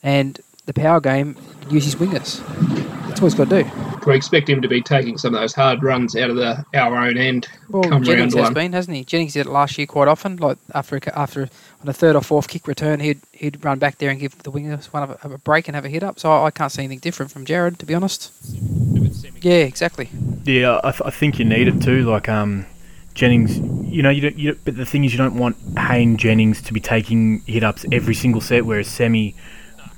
and 0.02 0.39
the 0.65 0.74
power 0.74 1.00
game, 1.00 1.36
use 1.69 1.84
his 1.84 1.95
wingers. 1.95 2.45
That's 3.08 3.22
what 3.22 3.32
he's 3.32 3.34
got 3.34 3.50
to 3.50 3.63
do. 3.63 3.72
We 4.06 4.15
expect 4.15 4.50
him 4.50 4.62
to 4.62 4.67
be 4.67 4.82
taking 4.82 5.17
some 5.17 5.34
of 5.34 5.41
those 5.41 5.54
hard 5.54 5.84
runs 5.84 6.15
out 6.15 6.30
of 6.30 6.36
the 6.36 6.63
our 6.74 6.95
own 6.95 7.17
end. 7.17 7.48
Well, 7.69 7.84
Jennings 8.00 8.34
has 8.36 8.43
one. 8.45 8.54
been, 8.54 8.74
hasn't 8.74 8.95
he? 8.95 9.04
Jennings 9.04 9.34
did 9.34 9.48
it 9.48 9.50
last 9.50 9.78
year 9.78 9.88
quite 9.88 10.08
often. 10.08 10.38
Like 10.38 10.58
after 10.74 11.00
after 11.15 11.50
on 11.82 11.89
a 11.89 11.93
third 11.93 12.15
or 12.15 12.22
fourth 12.22 12.48
kick 12.48 12.67
return, 12.67 13.00
he'd 13.02 13.19
he'd 13.34 13.63
run 13.63 13.78
back 13.78 13.98
there 13.98 14.10
and 14.10 14.19
give 14.19 14.41
the 14.43 14.52
wingers 14.52 14.86
one 14.86 15.04
of 15.04 15.10
a, 15.24 15.34
a 15.34 15.38
break 15.39 15.67
and 15.67 15.76
have 15.76 15.86
a 15.86 15.89
hit 15.89 16.04
up. 16.04 16.19
So 16.19 16.32
I, 16.32 16.45
I, 16.45 16.52
can't 16.52 16.72
see 16.72 16.84
anything 16.84 17.00
different 17.00 17.32
from 17.32 17.45
Jared, 17.45 17.78
to 17.80 17.86
be 17.86 17.93
honest. 17.93 18.32
Yeah, 19.41 19.63
exactly. 19.63 20.10
Yeah, 20.43 20.80
I, 20.84 20.91
th- 20.91 21.02
I 21.06 21.10
think 21.10 21.39
you 21.39 21.45
need 21.45 21.67
it 21.67 21.82
too. 21.82 22.04
Like 22.04 22.30
um, 22.30 22.65
Jennings, 23.13 23.58
you 23.91 24.02
know, 24.02 24.10
you 24.10 24.21
don't. 24.21 24.38
You, 24.38 24.58
but 24.65 24.75
the 24.75 24.86
thing 24.86 25.04
is, 25.04 25.12
you 25.12 25.17
don't 25.17 25.38
want 25.38 25.58
Hayne 25.78 26.17
Jennings 26.17 26.62
to 26.63 26.73
be 26.73 26.80
taking 26.80 27.41
hit 27.41 27.63
ups 27.63 27.86
every 27.91 28.15
single 28.15 28.41
set, 28.41 28.65
whereas 28.65 28.88
Semi 28.88 29.36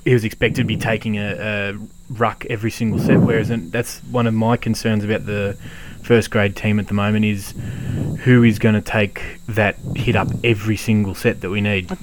he 0.04 0.14
was 0.14 0.24
expected 0.24 0.62
to 0.62 0.68
be 0.68 0.78
taking 0.78 1.18
a, 1.18 1.36
a 1.74 1.78
ruck 2.10 2.46
every 2.50 2.72
single 2.72 3.00
set. 3.00 3.20
Whereas 3.20 3.50
that's 3.72 4.00
one 4.06 4.28
of 4.28 4.34
my 4.34 4.58
concerns 4.58 5.04
about 5.04 5.26
the 5.26 5.58
first 6.04 6.32
grade 6.32 6.56
team 6.56 6.80
at 6.80 6.88
the 6.88 6.94
moment 6.94 7.26
is 7.26 7.54
who 8.24 8.44
is 8.44 8.60
going 8.60 8.76
to 8.76 8.82
take 8.82 9.40
that 9.48 9.76
hit 9.96 10.16
up 10.16 10.28
every 10.44 10.78
single 10.78 11.14
set 11.14 11.42
that 11.42 11.50
we 11.50 11.62
need. 11.62 11.90
Well, 11.90 11.98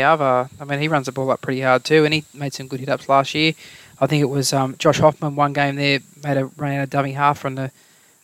Ava, 0.00 0.48
I 0.60 0.64
mean, 0.64 0.80
he 0.80 0.88
runs 0.88 1.06
the 1.06 1.12
ball 1.12 1.30
up 1.30 1.40
pretty 1.40 1.60
hard 1.60 1.84
too, 1.84 2.04
and 2.04 2.14
he 2.14 2.24
made 2.32 2.54
some 2.54 2.68
good 2.68 2.80
hit 2.80 2.88
ups 2.88 3.08
last 3.08 3.34
year. 3.34 3.54
I 4.00 4.06
think 4.06 4.22
it 4.22 4.30
was 4.30 4.52
um, 4.52 4.76
Josh 4.78 4.98
Hoffman 4.98 5.36
one 5.36 5.52
game 5.52 5.76
there 5.76 6.00
made 6.24 6.36
a 6.36 6.46
run 6.46 6.72
out 6.72 6.84
of 6.84 6.90
dummy 6.90 7.12
half 7.12 7.38
from 7.38 7.56
the 7.56 7.70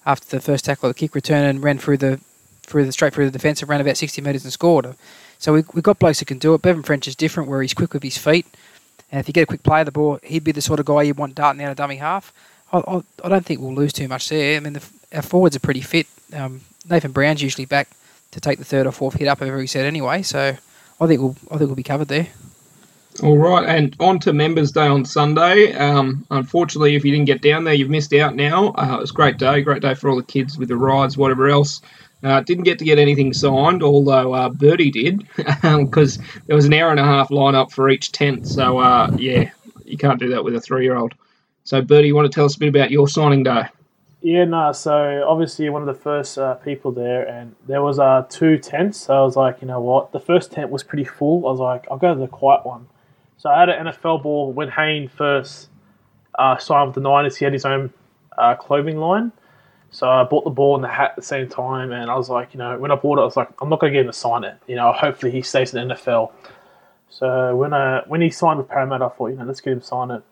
after 0.07 0.37
the 0.37 0.41
first 0.41 0.65
tackle 0.65 0.89
of 0.89 0.95
the 0.95 0.99
kick 0.99 1.15
return 1.15 1.45
and 1.45 1.62
ran 1.62 1.79
through 1.79 1.99
the 1.99 2.21
through 2.62 2.87
the 2.87 2.93
straight 2.93 3.12
through 3.12 3.27
the 3.27 3.31
defence 3.31 3.61
and 3.61 3.69
ran 3.69 3.81
about 3.81 3.97
60 3.97 4.21
metres 4.23 4.45
and 4.45 4.53
scored. 4.53 4.95
So 5.39 5.53
we 5.53 5.65
we 5.75 5.83
got 5.83 5.99
blokes 5.99 6.21
that 6.21 6.27
can 6.27 6.39
do 6.39 6.55
it. 6.55 6.62
Bevan 6.62 6.83
French 6.83 7.07
is 7.07 7.15
different 7.15 7.49
where 7.49 7.62
he's 7.62 7.75
quick 7.75 7.93
with 7.93 8.03
his 8.03 8.19
feet 8.19 8.47
And 9.11 9.21
if 9.21 9.29
you 9.29 9.35
get 9.35 9.43
a 9.43 9.47
quick 9.47 9.62
play 9.62 9.81
of 9.81 9.87
the 9.87 9.93
ball, 9.93 10.19
he'd 10.23 10.45
be 10.45 10.53
the 10.53 10.62
sort 10.62 10.81
of 10.81 10.87
guy 10.87 11.03
you 11.03 11.15
want 11.15 11.35
darting 11.35 11.62
out 11.62 11.71
of 11.71 11.77
dummy 11.77 11.97
half. 11.97 12.33
I, 12.73 12.79
I, 12.79 13.03
I, 13.23 13.29
don't 13.29 13.47
think 13.47 13.61
we'll 13.61 13.75
lose 13.75 13.93
too 13.93 14.09
much 14.09 14.29
there. 14.29 14.57
I 14.57 14.61
mean, 14.61 14.73
the, 14.73 14.83
our 15.15 15.23
forwards 15.23 15.55
are 15.55 15.61
pretty 15.61 15.83
fit. 15.83 16.09
Um, 16.33 16.62
Nathan 16.89 17.12
Brown's 17.12 17.43
usually 17.43 17.65
back 17.65 17.89
to 18.33 18.41
take 18.41 18.59
the 18.59 18.65
third 18.65 18.87
or 18.87 18.93
fourth 18.93 19.15
hit 19.15 19.29
up 19.29 19.41
every 19.41 19.69
set 19.69 19.85
anyway, 19.85 20.23
so 20.23 20.57
I 21.01 21.07
think 21.07 21.21
we'll 21.21 21.37
I 21.51 21.59
think 21.59 21.69
we'll 21.69 21.77
be 21.77 21.83
covered 21.83 22.09
there. 22.09 22.29
All 23.22 23.38
right, 23.38 23.66
and 23.66 23.96
on 23.98 24.18
to 24.20 24.33
Members 24.33 24.72
Day 24.72 24.87
on 24.87 25.05
Sunday. 25.05 25.72
Um, 25.72 26.26
unfortunately, 26.31 26.96
if 26.96 27.05
you 27.05 27.12
didn't 27.12 27.26
get 27.26 27.40
down 27.40 27.64
there, 27.64 27.72
you've 27.72 27.88
missed 27.88 28.12
out 28.12 28.35
now. 28.35 28.74
Uh, 28.76 28.96
it 28.98 29.00
was 29.00 29.11
a 29.11 29.14
great 29.14 29.38
day, 29.38 29.62
great 29.62 29.83
day 29.83 29.94
for 29.94 30.11
all 30.11 30.16
the 30.16 30.22
kids 30.22 30.59
with 30.59 30.68
the 30.68 30.76
rides, 30.76 31.16
whatever 31.16 31.48
else. 31.48 31.81
Uh, 32.22 32.40
didn't 32.40 32.64
get 32.64 32.79
to 32.79 32.85
get 32.85 32.98
anything 32.98 33.33
signed, 33.33 33.83
although 33.83 34.33
uh, 34.35 34.48
Birdie 34.48 34.90
did, 34.90 35.26
because 35.62 36.18
there 36.46 36.57
was 36.57 36.66
an 36.66 36.74
hour 36.74 36.90
and 36.90 37.00
a 37.00 37.05
half 37.05 37.31
line 37.31 37.55
up 37.55 37.72
for 37.72 37.88
each 37.88 38.12
tent. 38.12 38.46
So, 38.46 38.79
uh, 38.79 39.11
yeah, 39.16 39.50
you 39.85 39.96
can't 39.96 40.18
do 40.18 40.31
that 40.31 40.44
with 40.44 40.55
a 40.55 40.61
three 40.61 40.85
year 40.85 40.96
old. 40.96 41.14
So, 41.64 41.81
Birdie, 41.83 42.09
you 42.09 42.16
want 42.16 42.31
to 42.31 42.35
tell 42.35 42.44
us 42.44 42.57
a 42.57 42.59
bit 42.59 42.68
about 42.68 42.90
your 42.90 43.09
signing 43.09 43.44
day? 43.44 43.64
Yeah, 44.22 44.44
no. 44.44 44.72
So 44.72 45.24
obviously 45.26 45.68
one 45.68 45.83
of 45.83 45.87
the 45.87 46.02
first 46.02 46.37
uh, 46.37 46.55
people 46.55 46.90
there, 46.90 47.26
and 47.29 47.55
there 47.68 47.81
was 47.81 47.98
uh, 47.98 48.26
two 48.29 48.59
tents. 48.59 48.98
So 48.98 49.14
I 49.14 49.20
was 49.20 49.37
like, 49.37 49.62
you 49.62 49.68
know 49.68 49.81
what? 49.81 50.12
The 50.12 50.20
first 50.20 50.52
tent 50.52 50.70
was 50.70 50.83
pretty 50.83 51.05
full. 51.05 51.46
I 51.46 51.50
was 51.52 51.61
like, 51.61 51.87
I'll 51.90 51.96
go 51.96 52.12
to 52.12 52.18
the 52.18 52.26
quiet 52.26 52.66
one. 52.66 52.88
So 53.38 53.51
I 53.51 53.61
had 53.61 53.68
an 53.68 53.87
NFL 53.87 54.22
ball 54.22 54.53
when 54.53 54.70
Hayne 54.70 55.09
first 55.09 55.68
uh, 56.38 56.57
signed 56.59 56.88
with 56.88 56.94
the 56.94 57.01
Niners. 57.01 57.37
He 57.37 57.44
had 57.44 57.53
his 57.53 57.64
own 57.64 57.92
uh, 58.38 58.55
clothing 58.55 58.99
line. 58.99 59.33
So 59.90 60.09
I 60.09 60.25
bought 60.25 60.44
the 60.44 60.51
ball 60.51 60.75
and 60.75 60.85
the 60.85 60.88
hat 60.88 61.11
at 61.11 61.16
the 61.16 61.22
same 61.22 61.49
time, 61.49 61.92
and 61.92 62.11
I 62.11 62.16
was 62.16 62.29
like, 62.29 62.53
you 62.53 62.59
know, 62.59 62.79
when 62.79 62.90
I 62.90 62.96
bought 62.96 63.18
it, 63.18 63.22
I 63.22 63.25
was 63.25 63.37
like, 63.37 63.49
I'm 63.62 63.68
not 63.68 63.81
going 63.81 63.92
to 63.92 63.99
get 63.99 64.05
him 64.05 64.12
to 64.12 64.18
sign 64.18 64.44
it. 64.44 64.57
You 64.66 64.77
know, 64.77 64.92
hopefully 64.92 65.33
he 65.33 65.42
stays 65.42 65.72
in 65.72 65.88
the 65.88 65.94
NFL. 65.94 66.33
So 67.09 67.57
when 67.57 67.72
I 67.72 68.03
when 68.07 68.20
he 68.20 68.31
signed 68.31 68.59
with 68.59 68.68
Parramatta, 68.68 69.07
I 69.07 69.09
thought, 69.09 69.29
you 69.29 69.37
know, 69.37 69.44
let's 69.44 69.61
get 69.61 69.72
him 69.72 69.81
sign 69.81 70.11
it. 70.11 70.22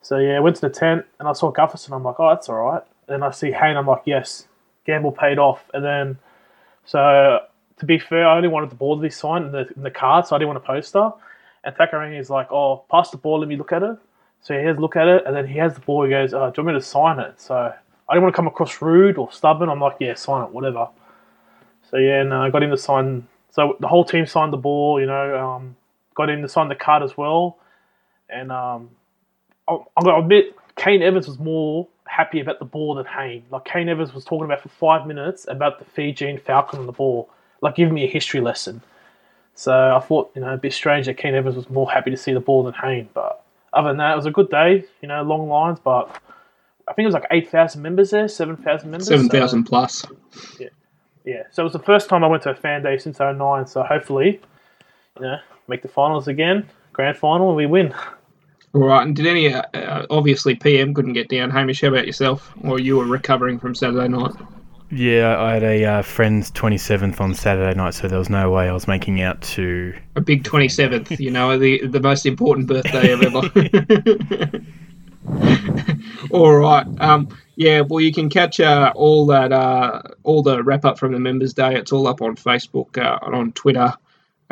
So 0.00 0.18
yeah, 0.18 0.36
I 0.36 0.40
went 0.40 0.56
to 0.56 0.62
the 0.62 0.70
tent 0.70 1.04
and 1.18 1.28
I 1.28 1.32
saw 1.32 1.52
Gutherson. 1.52 1.92
I'm 1.92 2.04
like, 2.04 2.18
oh, 2.18 2.28
that's 2.30 2.48
all 2.48 2.56
right. 2.56 2.82
And 3.08 3.24
I 3.24 3.30
see 3.30 3.50
Hayne. 3.50 3.76
I'm 3.76 3.86
like, 3.86 4.02
yes, 4.04 4.46
gamble 4.86 5.12
paid 5.12 5.38
off. 5.38 5.64
And 5.74 5.84
then, 5.84 6.18
so 6.84 7.40
to 7.78 7.86
be 7.86 7.98
fair, 7.98 8.26
I 8.26 8.36
only 8.36 8.48
wanted 8.48 8.70
the 8.70 8.76
ball 8.76 8.96
to 8.96 9.02
be 9.02 9.10
signed 9.10 9.46
in 9.46 9.52
the, 9.52 9.66
in 9.76 9.82
the 9.82 9.90
card, 9.90 10.26
so 10.26 10.36
I 10.36 10.38
didn't 10.38 10.48
want 10.48 10.58
a 10.58 10.66
poster. 10.66 11.12
And 11.64 11.74
Takairangi 11.74 12.20
is 12.20 12.30
like, 12.30 12.52
oh, 12.52 12.84
pass 12.90 13.10
the 13.10 13.16
ball, 13.16 13.40
let 13.40 13.48
me 13.48 13.56
look 13.56 13.72
at 13.72 13.82
it. 13.82 13.96
So 14.42 14.58
he 14.58 14.64
has 14.66 14.76
a 14.76 14.80
look 14.80 14.96
at 14.96 15.08
it, 15.08 15.22
and 15.26 15.34
then 15.34 15.46
he 15.46 15.58
has 15.58 15.74
the 15.74 15.80
ball. 15.80 16.04
He 16.04 16.10
goes, 16.10 16.34
oh, 16.34 16.50
do 16.50 16.60
you 16.60 16.64
want 16.64 16.76
me 16.76 16.80
to 16.80 16.86
sign 16.86 17.18
it? 17.18 17.40
So 17.40 17.54
I 17.54 18.12
didn't 18.12 18.24
want 18.24 18.34
to 18.34 18.36
come 18.36 18.46
across 18.46 18.82
rude 18.82 19.16
or 19.16 19.32
stubborn. 19.32 19.70
I'm 19.70 19.80
like, 19.80 19.96
yeah, 20.00 20.14
sign 20.14 20.44
it, 20.44 20.50
whatever. 20.50 20.88
So 21.90 21.96
yeah, 21.96 22.20
and 22.20 22.34
I 22.34 22.50
got 22.50 22.62
him 22.62 22.70
to 22.70 22.76
sign. 22.76 23.26
So 23.50 23.76
the 23.80 23.88
whole 23.88 24.04
team 24.04 24.26
signed 24.26 24.52
the 24.52 24.58
ball. 24.58 25.00
You 25.00 25.06
know, 25.06 25.38
um, 25.38 25.76
got 26.14 26.28
him 26.28 26.42
to 26.42 26.48
sign 26.48 26.68
the 26.68 26.74
card 26.74 27.02
as 27.02 27.16
well. 27.16 27.58
And 28.28 28.52
um, 28.52 28.90
I'm 29.68 29.78
going 30.02 30.16
to 30.16 30.22
admit, 30.22 30.56
Kane 30.76 31.02
Evans 31.02 31.26
was 31.26 31.38
more 31.38 31.88
happy 32.06 32.40
about 32.40 32.58
the 32.58 32.64
ball 32.64 32.94
than 32.94 33.06
Hayne. 33.06 33.44
Like 33.50 33.64
Kane 33.64 33.88
Evans 33.88 34.12
was 34.12 34.24
talking 34.24 34.44
about 34.44 34.60
for 34.60 34.68
five 34.68 35.06
minutes 35.06 35.46
about 35.48 35.78
the 35.78 35.84
Fijian 35.84 36.38
Falcon 36.38 36.80
on 36.80 36.86
the 36.86 36.92
ball, 36.92 37.30
like 37.60 37.76
giving 37.76 37.94
me 37.94 38.04
a 38.04 38.08
history 38.10 38.40
lesson. 38.40 38.82
So 39.54 39.96
I 39.96 40.00
thought, 40.00 40.32
you 40.34 40.40
know, 40.40 40.52
a 40.52 40.56
bit 40.56 40.72
strange 40.72 41.06
that 41.06 41.16
Kane 41.16 41.34
Evans 41.34 41.56
was 41.56 41.70
more 41.70 41.90
happy 41.90 42.10
to 42.10 42.16
see 42.16 42.32
the 42.32 42.40
ball 42.40 42.64
than 42.64 42.74
Hayne. 42.74 43.08
But 43.14 43.44
other 43.72 43.88
than 43.88 43.98
that, 43.98 44.12
it 44.12 44.16
was 44.16 44.26
a 44.26 44.30
good 44.30 44.50
day. 44.50 44.84
You 45.00 45.08
know, 45.08 45.22
long 45.22 45.48
lines, 45.48 45.78
but 45.82 46.20
I 46.88 46.92
think 46.92 47.04
it 47.04 47.08
was 47.08 47.14
like 47.14 47.26
eight 47.30 47.50
thousand 47.50 47.82
members 47.82 48.10
there, 48.10 48.28
seven 48.28 48.56
thousand 48.56 48.90
members. 48.90 49.08
Seven 49.08 49.28
thousand 49.28 49.64
so, 49.64 49.68
plus. 49.68 50.04
Yeah, 50.58 50.68
yeah. 51.24 51.42
So 51.50 51.62
it 51.62 51.64
was 51.64 51.72
the 51.72 51.78
first 51.78 52.08
time 52.08 52.24
I 52.24 52.26
went 52.26 52.42
to 52.44 52.50
a 52.50 52.54
fan 52.54 52.82
day 52.82 52.98
since 52.98 53.18
09, 53.18 53.66
So 53.66 53.82
hopefully, 53.82 54.40
you 55.16 55.22
know, 55.22 55.38
make 55.68 55.82
the 55.82 55.88
finals 55.88 56.28
again, 56.28 56.68
grand 56.92 57.16
final, 57.16 57.48
and 57.48 57.56
we 57.56 57.66
win. 57.66 57.94
All 58.74 58.82
right. 58.82 59.06
And 59.06 59.14
did 59.14 59.26
any? 59.26 59.52
Uh 59.54 60.06
obviously, 60.10 60.56
PM 60.56 60.94
couldn't 60.94 61.12
get 61.12 61.28
down. 61.28 61.50
Hamish, 61.50 61.80
how 61.80 61.88
about 61.88 62.06
yourself? 62.06 62.52
Or 62.62 62.80
you 62.80 62.96
were 62.96 63.06
recovering 63.06 63.58
from 63.58 63.74
Saturday 63.74 64.08
night? 64.08 64.34
Yeah, 64.94 65.40
I 65.40 65.54
had 65.54 65.64
a 65.64 65.84
uh, 65.84 66.02
friend's 66.02 66.52
27th 66.52 67.20
on 67.20 67.34
Saturday 67.34 67.76
night, 67.76 67.94
so 67.94 68.06
there 68.06 68.18
was 68.18 68.30
no 68.30 68.52
way 68.52 68.68
I 68.68 68.72
was 68.72 68.86
making 68.86 69.20
out 69.20 69.42
to 69.42 69.92
a 70.14 70.20
big 70.20 70.44
27th. 70.44 71.18
you 71.18 71.32
know, 71.32 71.58
the 71.58 71.84
the 71.84 71.98
most 71.98 72.26
important 72.26 72.68
birthday 72.68 73.10
of 73.10 73.20
ever. 73.22 73.40
all 76.30 76.56
right. 76.56 76.86
Um, 77.00 77.36
yeah. 77.56 77.80
Well, 77.80 78.00
you 78.00 78.12
can 78.12 78.28
catch 78.28 78.60
uh, 78.60 78.92
all 78.94 79.26
that, 79.26 79.52
uh, 79.52 80.02
all 80.22 80.44
the 80.44 80.62
wrap 80.62 80.84
up 80.84 80.96
from 80.96 81.12
the 81.12 81.18
Members 81.18 81.54
Day. 81.54 81.74
It's 81.74 81.90
all 81.90 82.06
up 82.06 82.22
on 82.22 82.36
Facebook 82.36 82.96
uh, 82.96 83.18
and 83.26 83.34
on 83.34 83.52
Twitter. 83.52 83.94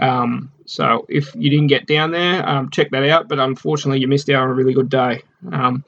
Um, 0.00 0.50
so 0.66 1.06
if 1.08 1.32
you 1.36 1.50
didn't 1.50 1.68
get 1.68 1.86
down 1.86 2.10
there, 2.10 2.48
um, 2.48 2.68
check 2.70 2.90
that 2.90 3.08
out. 3.08 3.28
But 3.28 3.38
unfortunately, 3.38 4.00
you 4.00 4.08
missed 4.08 4.28
out 4.28 4.42
on 4.42 4.50
a 4.50 4.54
really 4.54 4.74
good 4.74 4.88
day. 4.88 5.22
Um, 5.52 5.84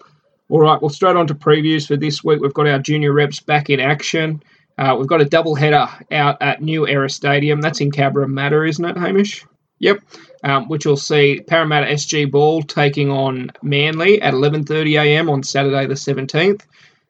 all 0.49 0.61
right, 0.61 0.81
well, 0.81 0.91
straight 0.91 1.17
on 1.17 1.27
to 1.29 1.35
previews 1.35 1.87
for 1.87 1.97
this 1.97 2.23
week. 2.23 2.41
We've 2.41 2.55
got 2.55 2.69
our 2.69 2.79
junior 2.79 3.13
reps 3.13 3.41
back 3.41 3.71
in 3.71 3.81
action. 3.81 4.43
Uh, 4.77 4.97
we've 4.99 5.09
got 5.09 5.21
a 5.21 5.25
double 5.25 5.55
header 5.55 5.89
out 6.11 6.43
at 6.43 6.61
New 6.61 6.87
Era 6.87 7.09
Stadium. 7.09 7.61
That's 7.61 7.81
in 7.81 7.91
Cabramatta, 7.91 8.69
isn't 8.69 8.85
it, 8.85 8.97
Hamish? 8.97 9.47
Yep. 9.79 10.01
Um, 10.43 10.69
which 10.69 10.85
will 10.85 10.97
see 10.97 11.41
Parramatta 11.47 11.87
SG 11.87 12.31
Ball 12.31 12.63
taking 12.63 13.11
on 13.11 13.51
Manly 13.63 14.21
at 14.21 14.35
11:30 14.35 15.01
a.m. 15.01 15.31
on 15.31 15.43
Saturday 15.43 15.87
the 15.87 15.95
17th, 15.95 16.63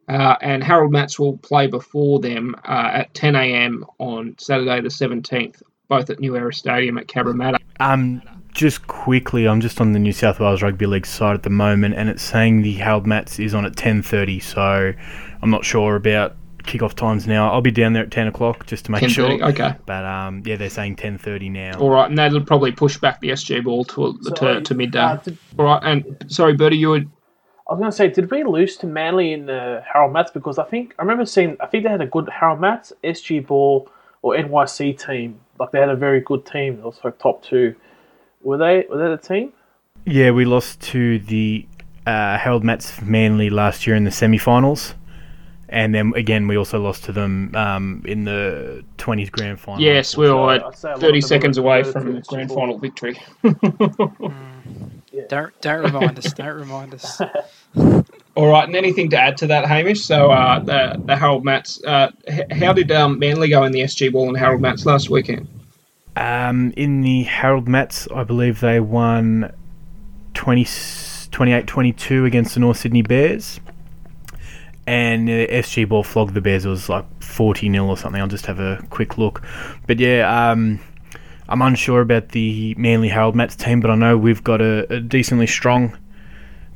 uh, 0.08 0.36
and 0.40 0.62
Harold 0.62 0.92
Matts 0.92 1.18
will 1.18 1.36
play 1.38 1.66
before 1.66 2.20
them 2.20 2.54
uh, 2.64 2.90
at 2.92 3.14
10 3.14 3.34
a.m. 3.34 3.84
on 3.98 4.36
Saturday 4.38 4.80
the 4.80 4.88
17th, 4.88 5.62
both 5.88 6.10
at 6.10 6.20
New 6.20 6.36
Era 6.36 6.52
Stadium 6.52 6.96
at 6.98 7.08
Cabramatta. 7.08 7.58
Um, 7.80 8.22
just 8.54 8.86
quickly, 8.86 9.46
I'm 9.46 9.60
just 9.60 9.80
on 9.80 9.92
the 9.92 9.98
New 9.98 10.12
South 10.12 10.40
Wales 10.40 10.62
Rugby 10.62 10.86
League 10.86 11.06
site 11.06 11.34
at 11.34 11.42
the 11.42 11.50
moment, 11.50 11.94
and 11.96 12.08
it's 12.08 12.22
saying 12.22 12.62
the 12.62 12.74
Harold 12.74 13.06
Matts 13.06 13.38
is 13.38 13.52
on 13.52 13.66
at 13.66 13.72
10:30. 13.76 14.40
So 14.40 14.92
I'm 15.42 15.50
not 15.50 15.64
sure 15.64 15.96
about 15.96 16.36
kickoff 16.62 16.94
times 16.94 17.26
now. 17.26 17.52
I'll 17.52 17.60
be 17.60 17.70
down 17.70 17.92
there 17.92 18.04
at 18.04 18.10
10 18.10 18.28
o'clock 18.28 18.64
just 18.66 18.86
to 18.86 18.92
make 18.92 19.08
sure. 19.10 19.30
Okay. 19.42 19.74
But 19.84 20.04
um, 20.04 20.42
yeah, 20.46 20.56
they're 20.56 20.70
saying 20.70 20.96
10:30 20.96 21.50
now. 21.50 21.78
All 21.78 21.90
right, 21.90 22.08
and 22.08 22.16
that'll 22.16 22.44
probably 22.44 22.72
push 22.72 22.96
back 22.96 23.20
the 23.20 23.30
SG 23.30 23.62
ball 23.64 23.84
to 23.86 24.18
to, 24.36 24.62
to 24.62 24.74
midday. 24.74 25.00
Uh, 25.00 25.16
did, 25.16 25.38
All 25.58 25.66
right, 25.66 25.82
and 25.82 26.24
sorry, 26.28 26.54
Bertie, 26.54 26.78
you 26.78 26.90
were. 26.90 27.04
I 27.66 27.72
was 27.72 27.78
going 27.78 27.90
to 27.90 27.96
say, 27.96 28.08
did 28.08 28.30
we 28.30 28.44
lose 28.44 28.76
to 28.76 28.86
Manly 28.86 29.32
in 29.32 29.46
the 29.46 29.82
Harold 29.90 30.12
Matts? 30.12 30.30
Because 30.30 30.58
I 30.58 30.64
think 30.64 30.94
I 30.98 31.02
remember 31.02 31.24
seeing, 31.24 31.56
I 31.60 31.66
think 31.66 31.84
they 31.84 31.90
had 31.90 32.02
a 32.02 32.06
good 32.06 32.28
Harold 32.28 32.60
Matts, 32.60 32.92
SG 33.02 33.46
Ball, 33.46 33.88
or 34.20 34.36
NYC 34.36 34.98
team. 35.02 35.40
Like 35.58 35.70
they 35.70 35.80
had 35.80 35.88
a 35.88 35.96
very 35.96 36.20
good 36.20 36.44
team. 36.44 36.74
It 36.74 36.84
was 36.84 37.00
like 37.02 37.18
top 37.18 37.42
two. 37.42 37.74
Were 38.44 38.58
they 38.58 38.84
were 38.88 38.98
they 38.98 39.08
the 39.08 39.16
team? 39.16 39.52
Yeah, 40.04 40.30
we 40.30 40.44
lost 40.44 40.80
to 40.92 41.18
the 41.18 41.66
uh, 42.06 42.36
Harold 42.36 42.62
Matts 42.62 43.00
Manly 43.00 43.48
last 43.48 43.86
year 43.86 43.96
in 43.96 44.04
the 44.04 44.10
semi-finals, 44.10 44.94
and 45.70 45.94
then 45.94 46.12
again 46.14 46.46
we 46.46 46.58
also 46.58 46.78
lost 46.78 47.04
to 47.04 47.12
them 47.12 47.54
um, 47.56 48.02
in 48.06 48.24
the 48.24 48.84
twenties 48.98 49.30
grand 49.30 49.58
final. 49.58 49.80
Yes, 49.80 50.14
we 50.14 50.30
were 50.30 50.70
thirty 50.98 51.22
seconds 51.22 51.56
away 51.56 51.84
from 51.84 52.16
the 52.16 52.20
grand 52.20 52.50
final 52.50 52.78
victory. 52.78 53.14
mm. 53.42 54.34
yeah. 55.10 55.22
Don't 55.30 55.58
don't 55.62 55.82
remind 55.82 56.18
us. 56.18 56.32
Don't 56.34 56.54
remind 56.54 56.92
us. 56.92 57.22
All 58.36 58.48
right, 58.48 58.66
and 58.66 58.76
anything 58.76 59.08
to 59.10 59.18
add 59.18 59.38
to 59.38 59.46
that, 59.46 59.64
Hamish? 59.64 60.04
So 60.04 60.30
uh, 60.30 60.58
the 60.58 61.00
the 61.02 61.16
Harold 61.16 61.46
Matts. 61.46 61.82
Uh, 61.82 62.10
how 62.50 62.74
did 62.74 62.92
um, 62.92 63.18
Manly 63.18 63.48
go 63.48 63.64
in 63.64 63.72
the 63.72 63.80
SG 63.80 64.12
Ball 64.12 64.28
and 64.28 64.36
Harold 64.36 64.60
Matts 64.60 64.84
last 64.84 65.08
weekend? 65.08 65.48
Um, 66.16 66.72
in 66.76 67.00
the 67.00 67.24
Harold 67.24 67.68
Matts, 67.68 68.06
I 68.14 68.24
believe 68.24 68.60
they 68.60 68.80
won 68.80 69.52
20, 70.34 70.64
28-22 70.64 72.26
against 72.26 72.54
the 72.54 72.60
North 72.60 72.78
Sydney 72.78 73.02
Bears. 73.02 73.60
And 74.86 75.26
the 75.28 75.46
SG 75.48 75.88
Ball 75.88 76.04
flogged 76.04 76.34
the 76.34 76.40
Bears. 76.40 76.66
It 76.66 76.68
was 76.68 76.88
like 76.88 77.04
40 77.22 77.70
0 77.70 77.86
or 77.86 77.96
something. 77.96 78.20
I'll 78.20 78.28
just 78.28 78.46
have 78.46 78.60
a 78.60 78.84
quick 78.90 79.16
look. 79.16 79.42
But 79.86 79.98
yeah, 79.98 80.50
um, 80.50 80.78
I'm 81.48 81.62
unsure 81.62 82.00
about 82.00 82.30
the 82.30 82.74
Manly 82.76 83.08
Harold 83.08 83.34
Matts 83.34 83.56
team, 83.56 83.80
but 83.80 83.90
I 83.90 83.94
know 83.94 84.16
we've 84.18 84.44
got 84.44 84.60
a, 84.60 84.92
a 84.92 85.00
decently 85.00 85.46
strong 85.46 85.96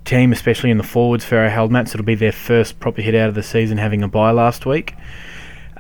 team, 0.05 0.33
especially 0.33 0.71
in 0.71 0.79
the 0.79 0.85
forwards 0.85 1.25
for 1.25 1.37
our 1.37 1.51
Harold 1.51 1.71
Matts. 1.71 1.95
It'll 1.95 2.05
be 2.05 2.15
their 2.15 2.33
first 2.33 2.81
proper 2.81 3.03
hit 3.03 3.15
out 3.15 3.29
of 3.29 3.35
the 3.35 3.43
season, 3.43 3.77
having 3.79 4.03
a 4.03 4.09
bye 4.09 4.31
last 4.31 4.65
week. 4.65 4.95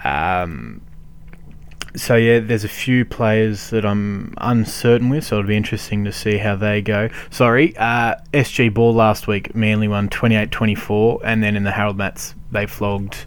Um, 0.04 0.82
so 1.96 2.16
yeah, 2.16 2.40
there's 2.40 2.64
a 2.64 2.68
few 2.68 3.04
players 3.04 3.70
that 3.70 3.84
I'm 3.84 4.34
uncertain 4.38 5.08
with, 5.08 5.24
so 5.24 5.38
it'll 5.38 5.48
be 5.48 5.56
interesting 5.56 6.04
to 6.04 6.12
see 6.12 6.38
how 6.38 6.56
they 6.56 6.82
go. 6.82 7.08
Sorry, 7.30 7.76
uh, 7.76 8.16
SG 8.32 8.72
Ball 8.72 8.94
last 8.94 9.26
week, 9.26 9.54
Manly 9.54 9.88
won 9.88 10.08
28-24, 10.08 11.20
and 11.24 11.42
then 11.42 11.56
in 11.56 11.64
the 11.64 11.70
Harold 11.70 11.96
Matts 11.96 12.34
they 12.50 12.66
flogged 12.66 13.24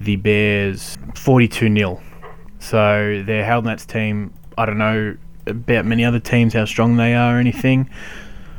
the 0.00 0.16
Bears 0.16 0.98
42 1.14 1.74
0 1.74 2.02
So 2.58 3.22
their 3.24 3.44
Harold 3.44 3.64
Matts 3.64 3.86
team, 3.86 4.32
I 4.56 4.66
don't 4.66 4.78
know 4.78 5.16
about 5.46 5.84
many 5.84 6.04
other 6.04 6.20
teams 6.20 6.54
how 6.54 6.64
strong 6.64 6.96
they 6.96 7.14
are 7.14 7.36
or 7.36 7.40
anything. 7.40 7.90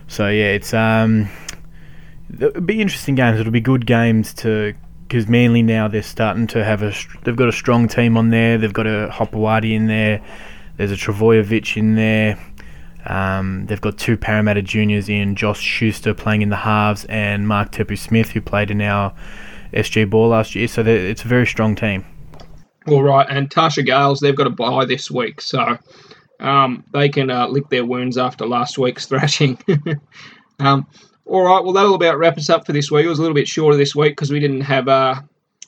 So 0.07 0.27
yeah, 0.29 0.51
it's 0.51 0.73
um, 0.73 1.29
it'll 2.39 2.61
be 2.61 2.81
interesting 2.81 3.15
games. 3.15 3.39
It'll 3.39 3.51
be 3.51 3.61
good 3.61 3.85
games 3.85 4.33
to 4.35 4.73
because 5.13 5.29
Manly 5.29 5.61
now 5.61 5.87
they're 5.87 6.01
starting 6.01 6.47
to 6.47 6.63
have 6.63 6.81
a 6.81 6.91
they've 7.23 7.35
got 7.35 7.47
a 7.47 7.51
strong 7.51 7.87
team 7.87 8.17
on 8.17 8.31
there. 8.31 8.57
They've 8.57 8.73
got 8.73 8.87
a 8.87 9.09
Hopoate 9.13 9.71
in 9.71 9.85
there. 9.85 10.23
There's 10.77 10.91
a 10.91 10.95
Trbojevic 10.95 11.77
in 11.77 11.93
there. 11.93 12.39
Um, 13.05 13.67
they've 13.67 13.79
got 13.79 13.99
two 13.99 14.17
Parramatta 14.17 14.63
juniors 14.63 15.09
in 15.09 15.35
Josh 15.35 15.59
Schuster 15.59 16.15
playing 16.15 16.41
in 16.41 16.49
the 16.49 16.55
halves 16.55 17.05
and 17.05 17.47
Mark 17.47 17.71
Tepu 17.71 17.95
Smith 17.95 18.31
who 18.31 18.41
played 18.41 18.71
in 18.71 18.81
our 18.81 19.13
SG 19.73 20.09
ball 20.09 20.29
last 20.29 20.55
year. 20.55 20.67
So 20.67 20.81
it's 20.81 21.23
a 21.23 21.27
very 21.27 21.45
strong 21.45 21.75
team. 21.75 22.03
All 22.87 23.03
right, 23.03 23.27
and 23.29 23.51
Tarsha 23.51 23.85
Gales, 23.85 24.19
they've 24.19 24.35
got 24.35 24.47
a 24.47 24.49
bye 24.49 24.85
this 24.85 25.11
week, 25.11 25.41
so 25.41 25.77
um, 26.39 26.83
they 26.91 27.07
can 27.07 27.29
uh, 27.29 27.47
lick 27.49 27.69
their 27.69 27.85
wounds 27.85 28.17
after 28.17 28.47
last 28.47 28.79
week's 28.79 29.05
thrashing. 29.09 29.59
um, 30.59 30.87
all 31.25 31.43
right, 31.43 31.63
well, 31.63 31.73
that'll 31.73 31.95
about 31.95 32.17
wrap 32.17 32.37
us 32.37 32.49
up 32.49 32.65
for 32.65 32.73
this 32.73 32.91
week. 32.91 33.05
It 33.05 33.09
was 33.09 33.19
a 33.19 33.21
little 33.21 33.35
bit 33.35 33.47
shorter 33.47 33.77
this 33.77 33.95
week 33.95 34.13
because 34.13 34.31
we 34.31 34.39
didn't 34.39 34.61
have 34.61 34.87
uh, 34.87 35.21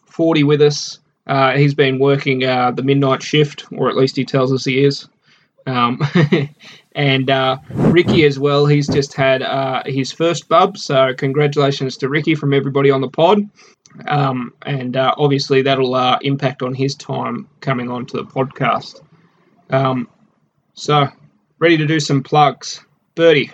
40 0.07 0.43
with 0.43 0.61
us. 0.61 0.99
Uh, 1.27 1.53
he's 1.57 1.73
been 1.73 1.97
working 1.97 2.43
uh, 2.43 2.71
the 2.71 2.83
midnight 2.83 3.23
shift, 3.23 3.65
or 3.71 3.89
at 3.89 3.95
least 3.95 4.15
he 4.15 4.25
tells 4.25 4.53
us 4.53 4.65
he 4.65 4.83
is. 4.83 5.07
Um, 5.65 5.99
and 6.95 7.29
uh, 7.29 7.57
Ricky 7.69 8.25
as 8.25 8.37
well. 8.37 8.65
He's 8.65 8.87
just 8.87 9.13
had 9.13 9.41
uh, 9.41 9.83
his 9.85 10.11
first 10.11 10.47
bub, 10.47 10.77
so 10.77 11.13
congratulations 11.15 11.97
to 11.97 12.09
Ricky 12.09 12.35
from 12.35 12.53
everybody 12.53 12.91
on 12.91 13.01
the 13.01 13.09
pod. 13.09 13.49
Um, 14.07 14.53
and 14.63 14.97
uh, 14.97 15.15
obviously 15.17 15.61
that'll 15.61 15.95
uh, 15.95 16.19
impact 16.21 16.61
on 16.61 16.73
his 16.73 16.95
time 16.95 17.47
coming 17.61 17.89
onto 17.89 18.17
the 18.17 18.25
podcast. 18.25 19.01
Um, 19.69 20.09
so, 20.73 21.07
ready 21.59 21.77
to 21.77 21.87
do 21.87 21.99
some 21.99 22.21
plugs, 22.21 22.81
Birdie. 23.15 23.51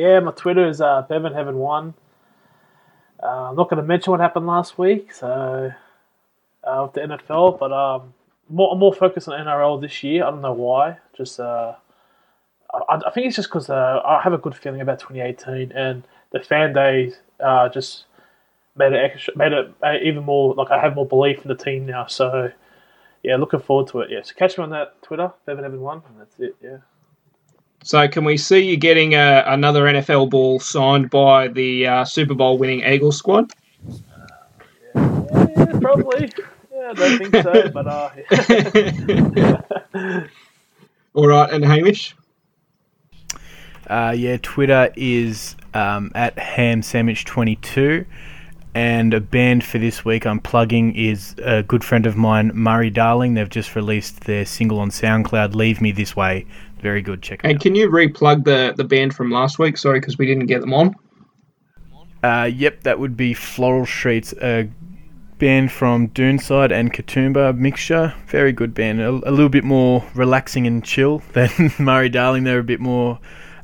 Yeah, 0.00 0.18
my 0.20 0.30
Twitter 0.30 0.66
is 0.66 0.80
uh, 0.80 1.02
Bevan 1.02 1.34
Heaven 1.34 1.58
One. 1.58 1.92
Uh, 3.22 3.50
I'm 3.50 3.56
not 3.56 3.68
going 3.68 3.82
to 3.82 3.86
mention 3.86 4.12
what 4.12 4.20
happened 4.20 4.46
last 4.46 4.78
week, 4.78 5.12
so 5.12 5.70
uh, 6.64 6.80
with 6.82 6.94
the 6.94 7.00
NFL, 7.02 7.58
but 7.58 7.70
um, 7.70 8.14
more, 8.48 8.72
I'm 8.72 8.78
more 8.78 8.94
focused 8.94 9.28
on 9.28 9.38
NRL 9.38 9.78
this 9.78 10.02
year. 10.02 10.24
I 10.24 10.30
don't 10.30 10.40
know 10.40 10.54
why. 10.54 10.96
Just 11.14 11.38
uh, 11.38 11.74
I, 12.72 12.98
I 13.06 13.10
think 13.10 13.26
it's 13.26 13.36
just 13.36 13.50
because 13.50 13.68
uh, 13.68 14.00
I 14.02 14.22
have 14.22 14.32
a 14.32 14.38
good 14.38 14.54
feeling 14.54 14.80
about 14.80 15.00
2018 15.00 15.72
and 15.72 16.02
the 16.30 16.40
fan 16.40 16.72
days 16.72 17.18
uh, 17.38 17.68
just 17.68 18.04
made 18.78 18.94
it 18.94 19.04
extra, 19.04 19.36
made 19.36 19.52
it 19.52 19.70
uh, 19.82 19.96
even 20.02 20.24
more 20.24 20.54
like 20.54 20.70
I 20.70 20.80
have 20.80 20.94
more 20.94 21.06
belief 21.06 21.42
in 21.42 21.48
the 21.48 21.62
team 21.62 21.84
now. 21.84 22.06
So 22.06 22.50
yeah, 23.22 23.36
looking 23.36 23.60
forward 23.60 23.88
to 23.88 24.00
it. 24.00 24.10
Yeah, 24.10 24.22
so 24.22 24.32
catch 24.34 24.56
me 24.56 24.64
on 24.64 24.70
that 24.70 25.02
Twitter, 25.02 25.30
Bevan 25.44 25.66
Evan 25.66 25.82
One, 25.82 26.00
and 26.08 26.20
that's 26.20 26.40
it. 26.40 26.56
Yeah. 26.62 26.78
So 27.82 28.06
can 28.08 28.24
we 28.24 28.36
see 28.36 28.60
you 28.60 28.76
getting 28.76 29.14
a, 29.14 29.18
uh, 29.18 29.54
another 29.54 29.84
NFL 29.84 30.30
ball 30.30 30.60
signed 30.60 31.08
by 31.10 31.48
the 31.48 31.86
uh, 31.86 32.04
Super 32.04 32.34
Bowl 32.34 32.58
winning 32.58 32.80
Eagles 32.84 33.16
squad? 33.16 33.52
Uh, 33.86 33.96
yeah, 34.94 35.46
yeah, 35.56 35.78
probably. 35.80 36.30
Yeah, 36.72 36.90
I 36.90 36.94
don't 36.94 37.18
think 37.18 37.34
so, 37.42 37.70
but 37.70 37.86
uh. 37.86 38.10
All 41.14 41.26
right, 41.26 41.50
and 41.52 41.64
Hamish. 41.64 42.14
Uh, 43.88 44.14
yeah, 44.16 44.36
Twitter 44.42 44.92
is 44.94 45.56
um, 45.74 46.12
at 46.14 46.38
ham 46.38 46.82
sandwich 46.82 47.24
twenty 47.24 47.56
two. 47.56 48.04
And 48.72 49.12
a 49.14 49.20
band 49.20 49.64
for 49.64 49.78
this 49.78 50.04
week 50.04 50.24
I'm 50.26 50.38
plugging 50.38 50.94
is 50.94 51.34
a 51.42 51.64
good 51.64 51.82
friend 51.82 52.06
of 52.06 52.16
mine, 52.16 52.52
Murray 52.54 52.90
Darling. 52.90 53.34
They've 53.34 53.48
just 53.48 53.74
released 53.74 54.20
their 54.20 54.46
single 54.46 54.78
on 54.78 54.90
SoundCloud, 54.90 55.56
Leave 55.56 55.80
Me 55.80 55.90
This 55.90 56.14
Way. 56.14 56.46
Very 56.80 57.02
good. 57.02 57.22
Check 57.22 57.40
and 57.44 57.56
out. 57.56 57.60
can 57.60 57.74
you 57.74 57.88
replug 57.90 58.44
the, 58.44 58.74
the 58.76 58.84
band 58.84 59.14
from 59.14 59.30
last 59.30 59.58
week? 59.58 59.76
Sorry, 59.76 60.00
because 60.00 60.18
we 60.18 60.26
didn't 60.26 60.46
get 60.46 60.60
them 60.60 60.72
on. 60.72 60.94
Uh, 62.22 62.50
yep, 62.52 62.82
that 62.82 62.98
would 62.98 63.16
be 63.16 63.32
Floral 63.34 63.86
Streets, 63.86 64.34
a 64.42 64.68
band 65.38 65.72
from 65.72 66.08
Doonside 66.08 66.70
and 66.70 66.92
Katoomba 66.92 67.56
mixture. 67.56 68.14
Very 68.26 68.52
good 68.52 68.74
band. 68.74 69.00
A, 69.00 69.08
a 69.08 69.32
little 69.32 69.48
bit 69.48 69.64
more 69.64 70.04
relaxing 70.14 70.66
and 70.66 70.84
chill 70.84 71.22
than 71.32 71.50
Murray 71.78 72.08
Darling. 72.08 72.44
They're 72.44 72.58
a 72.58 72.64
bit 72.64 72.80
more 72.80 73.18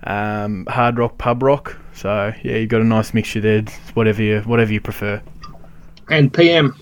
um, 0.04 0.66
hard 0.68 0.98
rock, 0.98 1.18
pub 1.18 1.42
rock. 1.42 1.76
So 1.94 2.32
yeah, 2.42 2.56
you've 2.56 2.70
got 2.70 2.80
a 2.80 2.84
nice 2.84 3.14
mixture 3.14 3.40
there. 3.40 3.62
Whatever 3.94 4.22
you 4.22 4.40
whatever 4.40 4.72
you 4.72 4.80
prefer. 4.80 5.22
And 6.08 6.32
PM. 6.32 6.78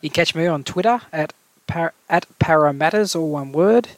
You 0.00 0.10
catch 0.10 0.34
me 0.34 0.46
on 0.46 0.64
Twitter 0.64 1.00
at 1.12 1.32
par- 1.66 1.94
at 2.08 2.26
paramatters, 2.38 3.14
all 3.14 3.30
one 3.30 3.52
word, 3.52 3.88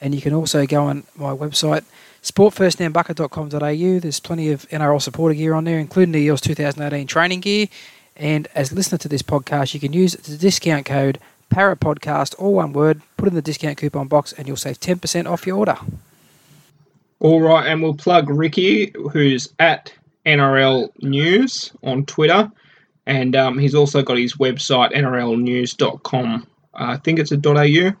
and 0.00 0.14
you 0.14 0.20
can 0.20 0.32
also 0.32 0.66
go 0.66 0.84
on 0.84 1.04
my 1.16 1.32
website 1.34 1.84
sportfirstnambucket.com.au. 2.22 4.00
There's 4.00 4.20
plenty 4.20 4.50
of 4.50 4.68
NRL 4.68 5.00
supporter 5.00 5.34
gear 5.34 5.54
on 5.54 5.64
there, 5.64 5.78
including 5.78 6.12
the 6.12 6.20
Eels 6.20 6.40
2018 6.40 7.06
training 7.06 7.40
gear. 7.40 7.68
And 8.16 8.48
as 8.54 8.72
listener 8.72 8.98
to 8.98 9.08
this 9.08 9.22
podcast, 9.22 9.72
you 9.74 9.80
can 9.80 9.92
use 9.92 10.12
the 10.12 10.36
discount 10.36 10.84
code 10.86 11.18
PARAPODCAST, 11.50 12.34
all 12.38 12.54
one 12.54 12.72
word, 12.72 13.00
put 13.16 13.28
in 13.28 13.34
the 13.34 13.42
discount 13.42 13.78
coupon 13.78 14.08
box, 14.08 14.32
and 14.32 14.46
you'll 14.46 14.56
save 14.56 14.78
10% 14.78 15.26
off 15.26 15.46
your 15.46 15.56
order. 15.56 15.76
All 17.18 17.40
right, 17.40 17.66
and 17.66 17.82
we'll 17.82 17.94
plug 17.94 18.30
Ricky, 18.30 18.92
who's 19.12 19.52
at 19.58 19.92
NRL 20.26 20.90
News 21.02 21.72
on 21.82 22.06
Twitter, 22.06 22.50
and 23.06 23.34
um, 23.34 23.58
he's 23.58 23.74
also 23.74 24.02
got 24.02 24.16
his 24.16 24.36
website 24.36 24.94
nrlnews.com. 24.94 26.46
I 26.74 26.96
think 26.98 27.18
it's 27.18 27.32
a 27.32 27.36
.au. 27.36 27.92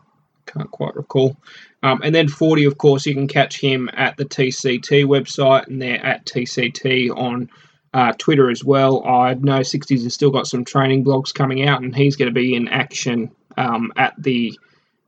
Can't 0.46 0.70
quite 0.70 0.94
recall. 0.94 1.36
Um, 1.82 2.00
and 2.02 2.14
then 2.14 2.28
40, 2.28 2.64
of 2.64 2.78
course, 2.78 3.06
you 3.06 3.14
can 3.14 3.26
catch 3.26 3.58
him 3.58 3.88
at 3.94 4.16
the 4.16 4.24
TCT 4.24 5.04
website, 5.06 5.66
and 5.66 5.80
they're 5.80 6.04
at 6.04 6.26
TCT 6.26 7.10
on 7.16 7.48
uh, 7.94 8.12
Twitter 8.18 8.50
as 8.50 8.62
well. 8.62 9.06
I 9.06 9.34
know 9.34 9.60
60s 9.60 10.02
has 10.02 10.14
still 10.14 10.30
got 10.30 10.46
some 10.46 10.64
training 10.64 11.04
blogs 11.04 11.32
coming 11.32 11.66
out, 11.66 11.82
and 11.82 11.94
he's 11.94 12.16
going 12.16 12.28
to 12.28 12.34
be 12.34 12.54
in 12.54 12.68
action 12.68 13.30
um, 13.56 13.92
at 13.96 14.14
the 14.18 14.58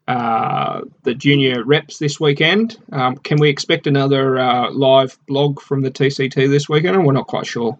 uh, 0.09 0.81
the 1.05 1.15
junior 1.15 1.65
reps 1.65 1.99
this 1.99 2.19
weekend. 2.19 2.77
Um, 2.91 3.17
can 3.17 3.39
we 3.39 3.49
expect 3.49 3.87
another 3.87 4.39
uh, 4.39 4.71
live 4.73 5.17
blog 5.29 5.61
from 5.61 5.83
the 5.83 5.93
TCT 5.93 6.35
this 6.51 6.69
weekend? 6.69 7.07
We're 7.07 7.13
not 7.13 7.29
quite 7.29 7.47
sure. 7.47 7.79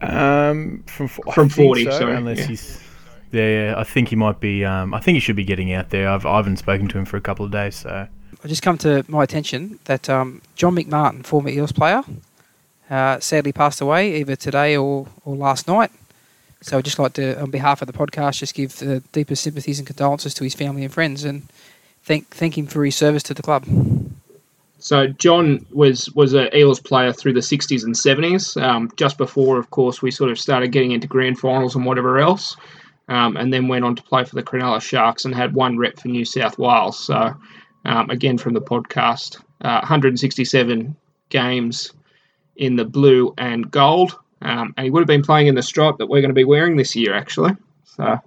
Um, 0.00 0.82
from 0.86 1.08
from 1.08 1.48
forty, 1.48 1.84
so, 1.84 1.90
sorry, 1.90 2.16
unless 2.16 2.38
yeah. 2.38 2.46
he's 2.46 2.83
there. 3.34 3.78
I 3.78 3.84
think 3.84 4.08
he 4.08 4.16
might 4.16 4.40
be. 4.40 4.64
Um, 4.64 4.94
I 4.94 5.00
think 5.00 5.16
he 5.16 5.20
should 5.20 5.36
be 5.36 5.44
getting 5.44 5.72
out 5.72 5.90
there. 5.90 6.08
I've 6.08 6.24
I 6.24 6.36
haven't 6.36 6.56
spoken 6.56 6.88
to 6.88 6.98
him 6.98 7.04
for 7.04 7.18
a 7.18 7.20
couple 7.20 7.44
of 7.44 7.52
days, 7.52 7.76
so. 7.76 8.08
I 8.42 8.48
just 8.48 8.62
come 8.62 8.76
to 8.78 9.04
my 9.08 9.22
attention 9.22 9.78
that 9.84 10.10
um, 10.10 10.42
John 10.54 10.76
McMartin, 10.76 11.24
former 11.24 11.48
Eels 11.48 11.72
player, 11.72 12.02
uh, 12.90 13.18
sadly 13.18 13.52
passed 13.52 13.80
away 13.80 14.20
either 14.20 14.36
today 14.36 14.76
or, 14.76 15.06
or 15.24 15.34
last 15.34 15.66
night. 15.66 15.90
So 16.60 16.76
I'd 16.76 16.84
just 16.84 16.98
like 16.98 17.14
to, 17.14 17.40
on 17.40 17.50
behalf 17.50 17.82
of 17.82 17.86
the 17.86 17.92
podcast, 17.92 18.38
just 18.38 18.54
give 18.54 18.78
the 18.78 19.02
deepest 19.12 19.42
sympathies 19.42 19.78
and 19.78 19.86
condolences 19.86 20.34
to 20.34 20.44
his 20.44 20.54
family 20.54 20.84
and 20.84 20.92
friends 20.92 21.24
and 21.24 21.42
thank 22.02 22.28
thank 22.28 22.56
him 22.56 22.66
for 22.66 22.84
his 22.84 22.96
service 22.96 23.22
to 23.24 23.34
the 23.34 23.42
club. 23.42 23.64
So 24.78 25.06
John 25.06 25.64
was 25.72 26.10
was 26.14 26.34
a 26.34 26.54
Eels 26.56 26.80
player 26.80 27.12
through 27.12 27.32
the 27.32 27.40
60s 27.40 27.84
and 27.84 27.94
70s, 27.94 28.62
um, 28.62 28.90
just 28.96 29.16
before, 29.16 29.58
of 29.58 29.70
course, 29.70 30.02
we 30.02 30.10
sort 30.10 30.30
of 30.30 30.38
started 30.38 30.68
getting 30.68 30.92
into 30.92 31.06
grand 31.06 31.38
finals 31.38 31.74
and 31.74 31.86
whatever 31.86 32.18
else, 32.18 32.56
um, 33.08 33.36
and 33.36 33.52
then 33.52 33.68
went 33.68 33.84
on 33.84 33.96
to 33.96 34.02
play 34.02 34.24
for 34.24 34.34
the 34.34 34.42
Cronulla 34.42 34.80
Sharks 34.80 35.24
and 35.24 35.34
had 35.34 35.54
one 35.54 35.78
rep 35.78 35.98
for 35.98 36.08
New 36.08 36.24
South 36.24 36.58
Wales. 36.58 36.98
So 36.98 37.34
um, 37.84 38.10
again, 38.10 38.38
from 38.38 38.54
the 38.54 38.60
podcast, 38.60 39.38
uh, 39.60 39.80
167 39.80 40.96
games 41.28 41.92
in 42.56 42.76
the 42.76 42.84
blue 42.84 43.34
and 43.36 43.70
gold. 43.70 44.18
Um, 44.40 44.74
and 44.76 44.84
he 44.84 44.90
would 44.90 45.00
have 45.00 45.06
been 45.06 45.22
playing 45.22 45.46
in 45.46 45.54
the 45.54 45.62
stripe 45.62 45.98
that 45.98 46.06
we're 46.06 46.20
going 46.20 46.30
to 46.30 46.34
be 46.34 46.44
wearing 46.44 46.76
this 46.76 46.94
year, 46.94 47.14
actually. 47.14 47.52
So 47.84 48.18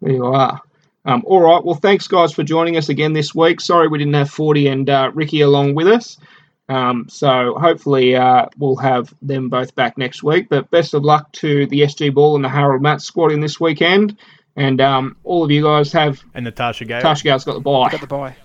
there 0.00 0.12
you 0.12 0.26
are. 0.26 0.60
Um, 1.06 1.22
all 1.26 1.40
right. 1.40 1.62
Well, 1.62 1.74
thanks, 1.74 2.08
guys, 2.08 2.32
for 2.32 2.42
joining 2.42 2.76
us 2.76 2.88
again 2.88 3.12
this 3.12 3.34
week. 3.34 3.60
Sorry 3.60 3.88
we 3.88 3.98
didn't 3.98 4.14
have 4.14 4.30
40 4.30 4.68
and 4.68 4.90
uh, 4.90 5.10
Ricky 5.14 5.42
along 5.42 5.74
with 5.74 5.86
us. 5.88 6.18
Um, 6.68 7.06
so 7.08 7.54
hopefully 7.58 8.16
uh, 8.16 8.46
we'll 8.58 8.76
have 8.76 9.14
them 9.20 9.48
both 9.48 9.74
back 9.74 9.98
next 9.98 10.22
week. 10.22 10.48
But 10.48 10.70
best 10.70 10.94
of 10.94 11.04
luck 11.04 11.30
to 11.32 11.66
the 11.66 11.80
SG 11.80 12.12
Ball 12.14 12.36
and 12.36 12.44
the 12.44 12.48
Harold 12.48 12.82
Matt 12.82 13.02
squad 13.02 13.32
in 13.32 13.40
this 13.40 13.60
weekend. 13.60 14.16
And 14.56 14.80
um, 14.80 15.16
all 15.24 15.44
of 15.44 15.50
you 15.50 15.62
guys 15.62 15.92
have. 15.92 16.22
And 16.34 16.44
Natasha 16.44 16.84
Gale. 16.84 16.98
Natasha 16.98 17.24
Gale's 17.24 17.44
got 17.44 17.54
the 17.54 17.60
bye. 17.60 17.90
Got 17.90 18.00
the 18.00 18.06
bye. 18.06 18.36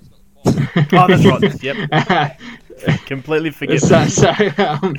oh, 0.45 1.08
that's 1.08 1.25
right. 1.25 1.63
Yep. 1.63 2.39
Completely 3.05 3.51
forget. 3.51 3.82
So, 3.82 4.05
so 4.08 4.32
um, 4.58 4.95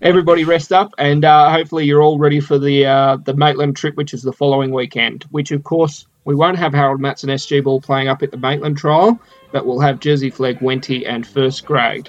everybody 0.00 0.44
rest 0.44 0.72
up, 0.72 0.92
and 0.96 1.24
uh, 1.24 1.50
hopefully 1.50 1.84
you're 1.84 2.02
all 2.02 2.18
ready 2.18 2.40
for 2.40 2.58
the 2.58 2.86
uh, 2.86 3.16
the 3.16 3.34
Maitland 3.34 3.76
trip, 3.76 3.96
which 3.96 4.14
is 4.14 4.22
the 4.22 4.32
following 4.32 4.70
weekend. 4.70 5.24
Which, 5.30 5.50
of 5.50 5.64
course, 5.64 6.06
we 6.24 6.34
won't 6.34 6.56
have 6.58 6.72
Harold 6.72 7.00
Matz 7.00 7.24
and 7.24 7.32
SG 7.32 7.64
Ball 7.64 7.80
playing 7.80 8.08
up 8.08 8.22
at 8.22 8.30
the 8.30 8.36
Maitland 8.36 8.78
trial, 8.78 9.20
but 9.50 9.66
we'll 9.66 9.80
have 9.80 10.00
Jersey 10.00 10.30
Flegg, 10.30 10.60
Wenty, 10.60 11.06
and 11.06 11.26
first 11.26 11.66
grade. 11.66 12.08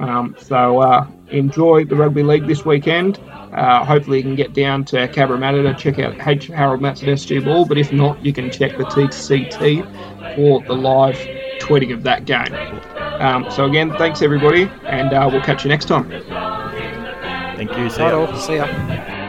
Um, 0.00 0.34
so 0.38 0.80
uh, 0.80 1.06
enjoy 1.30 1.84
the 1.84 1.94
rugby 1.96 2.22
league 2.22 2.46
this 2.46 2.64
weekend. 2.64 3.18
Uh, 3.52 3.84
hopefully 3.84 4.18
you 4.18 4.22
can 4.22 4.36
get 4.36 4.52
down 4.52 4.84
to 4.86 5.08
Cabramatta 5.08 5.62
to 5.62 5.74
check 5.74 5.98
out 5.98 6.14
H- 6.26 6.46
Harold 6.46 6.80
Matson 6.80 7.08
SG 7.08 7.44
Ball, 7.44 7.64
but 7.64 7.78
if 7.78 7.92
not, 7.92 8.24
you 8.24 8.32
can 8.32 8.50
check 8.50 8.76
the 8.76 8.84
TCT 8.84 9.84
for 10.36 10.60
the 10.62 10.74
live 10.74 11.16
tweeting 11.58 11.92
of 11.92 12.02
that 12.04 12.24
game. 12.24 12.54
Um, 13.20 13.50
so 13.50 13.64
again, 13.66 13.92
thanks 13.98 14.22
everybody, 14.22 14.70
and 14.86 15.12
uh, 15.12 15.28
we'll 15.30 15.42
catch 15.42 15.64
you 15.64 15.68
next 15.68 15.86
time. 15.86 16.08
Thank 17.56 17.76
you. 17.76 17.90
See 17.90 18.02
ya. 18.02 18.36
See 18.36 18.56
ya. 18.56 19.19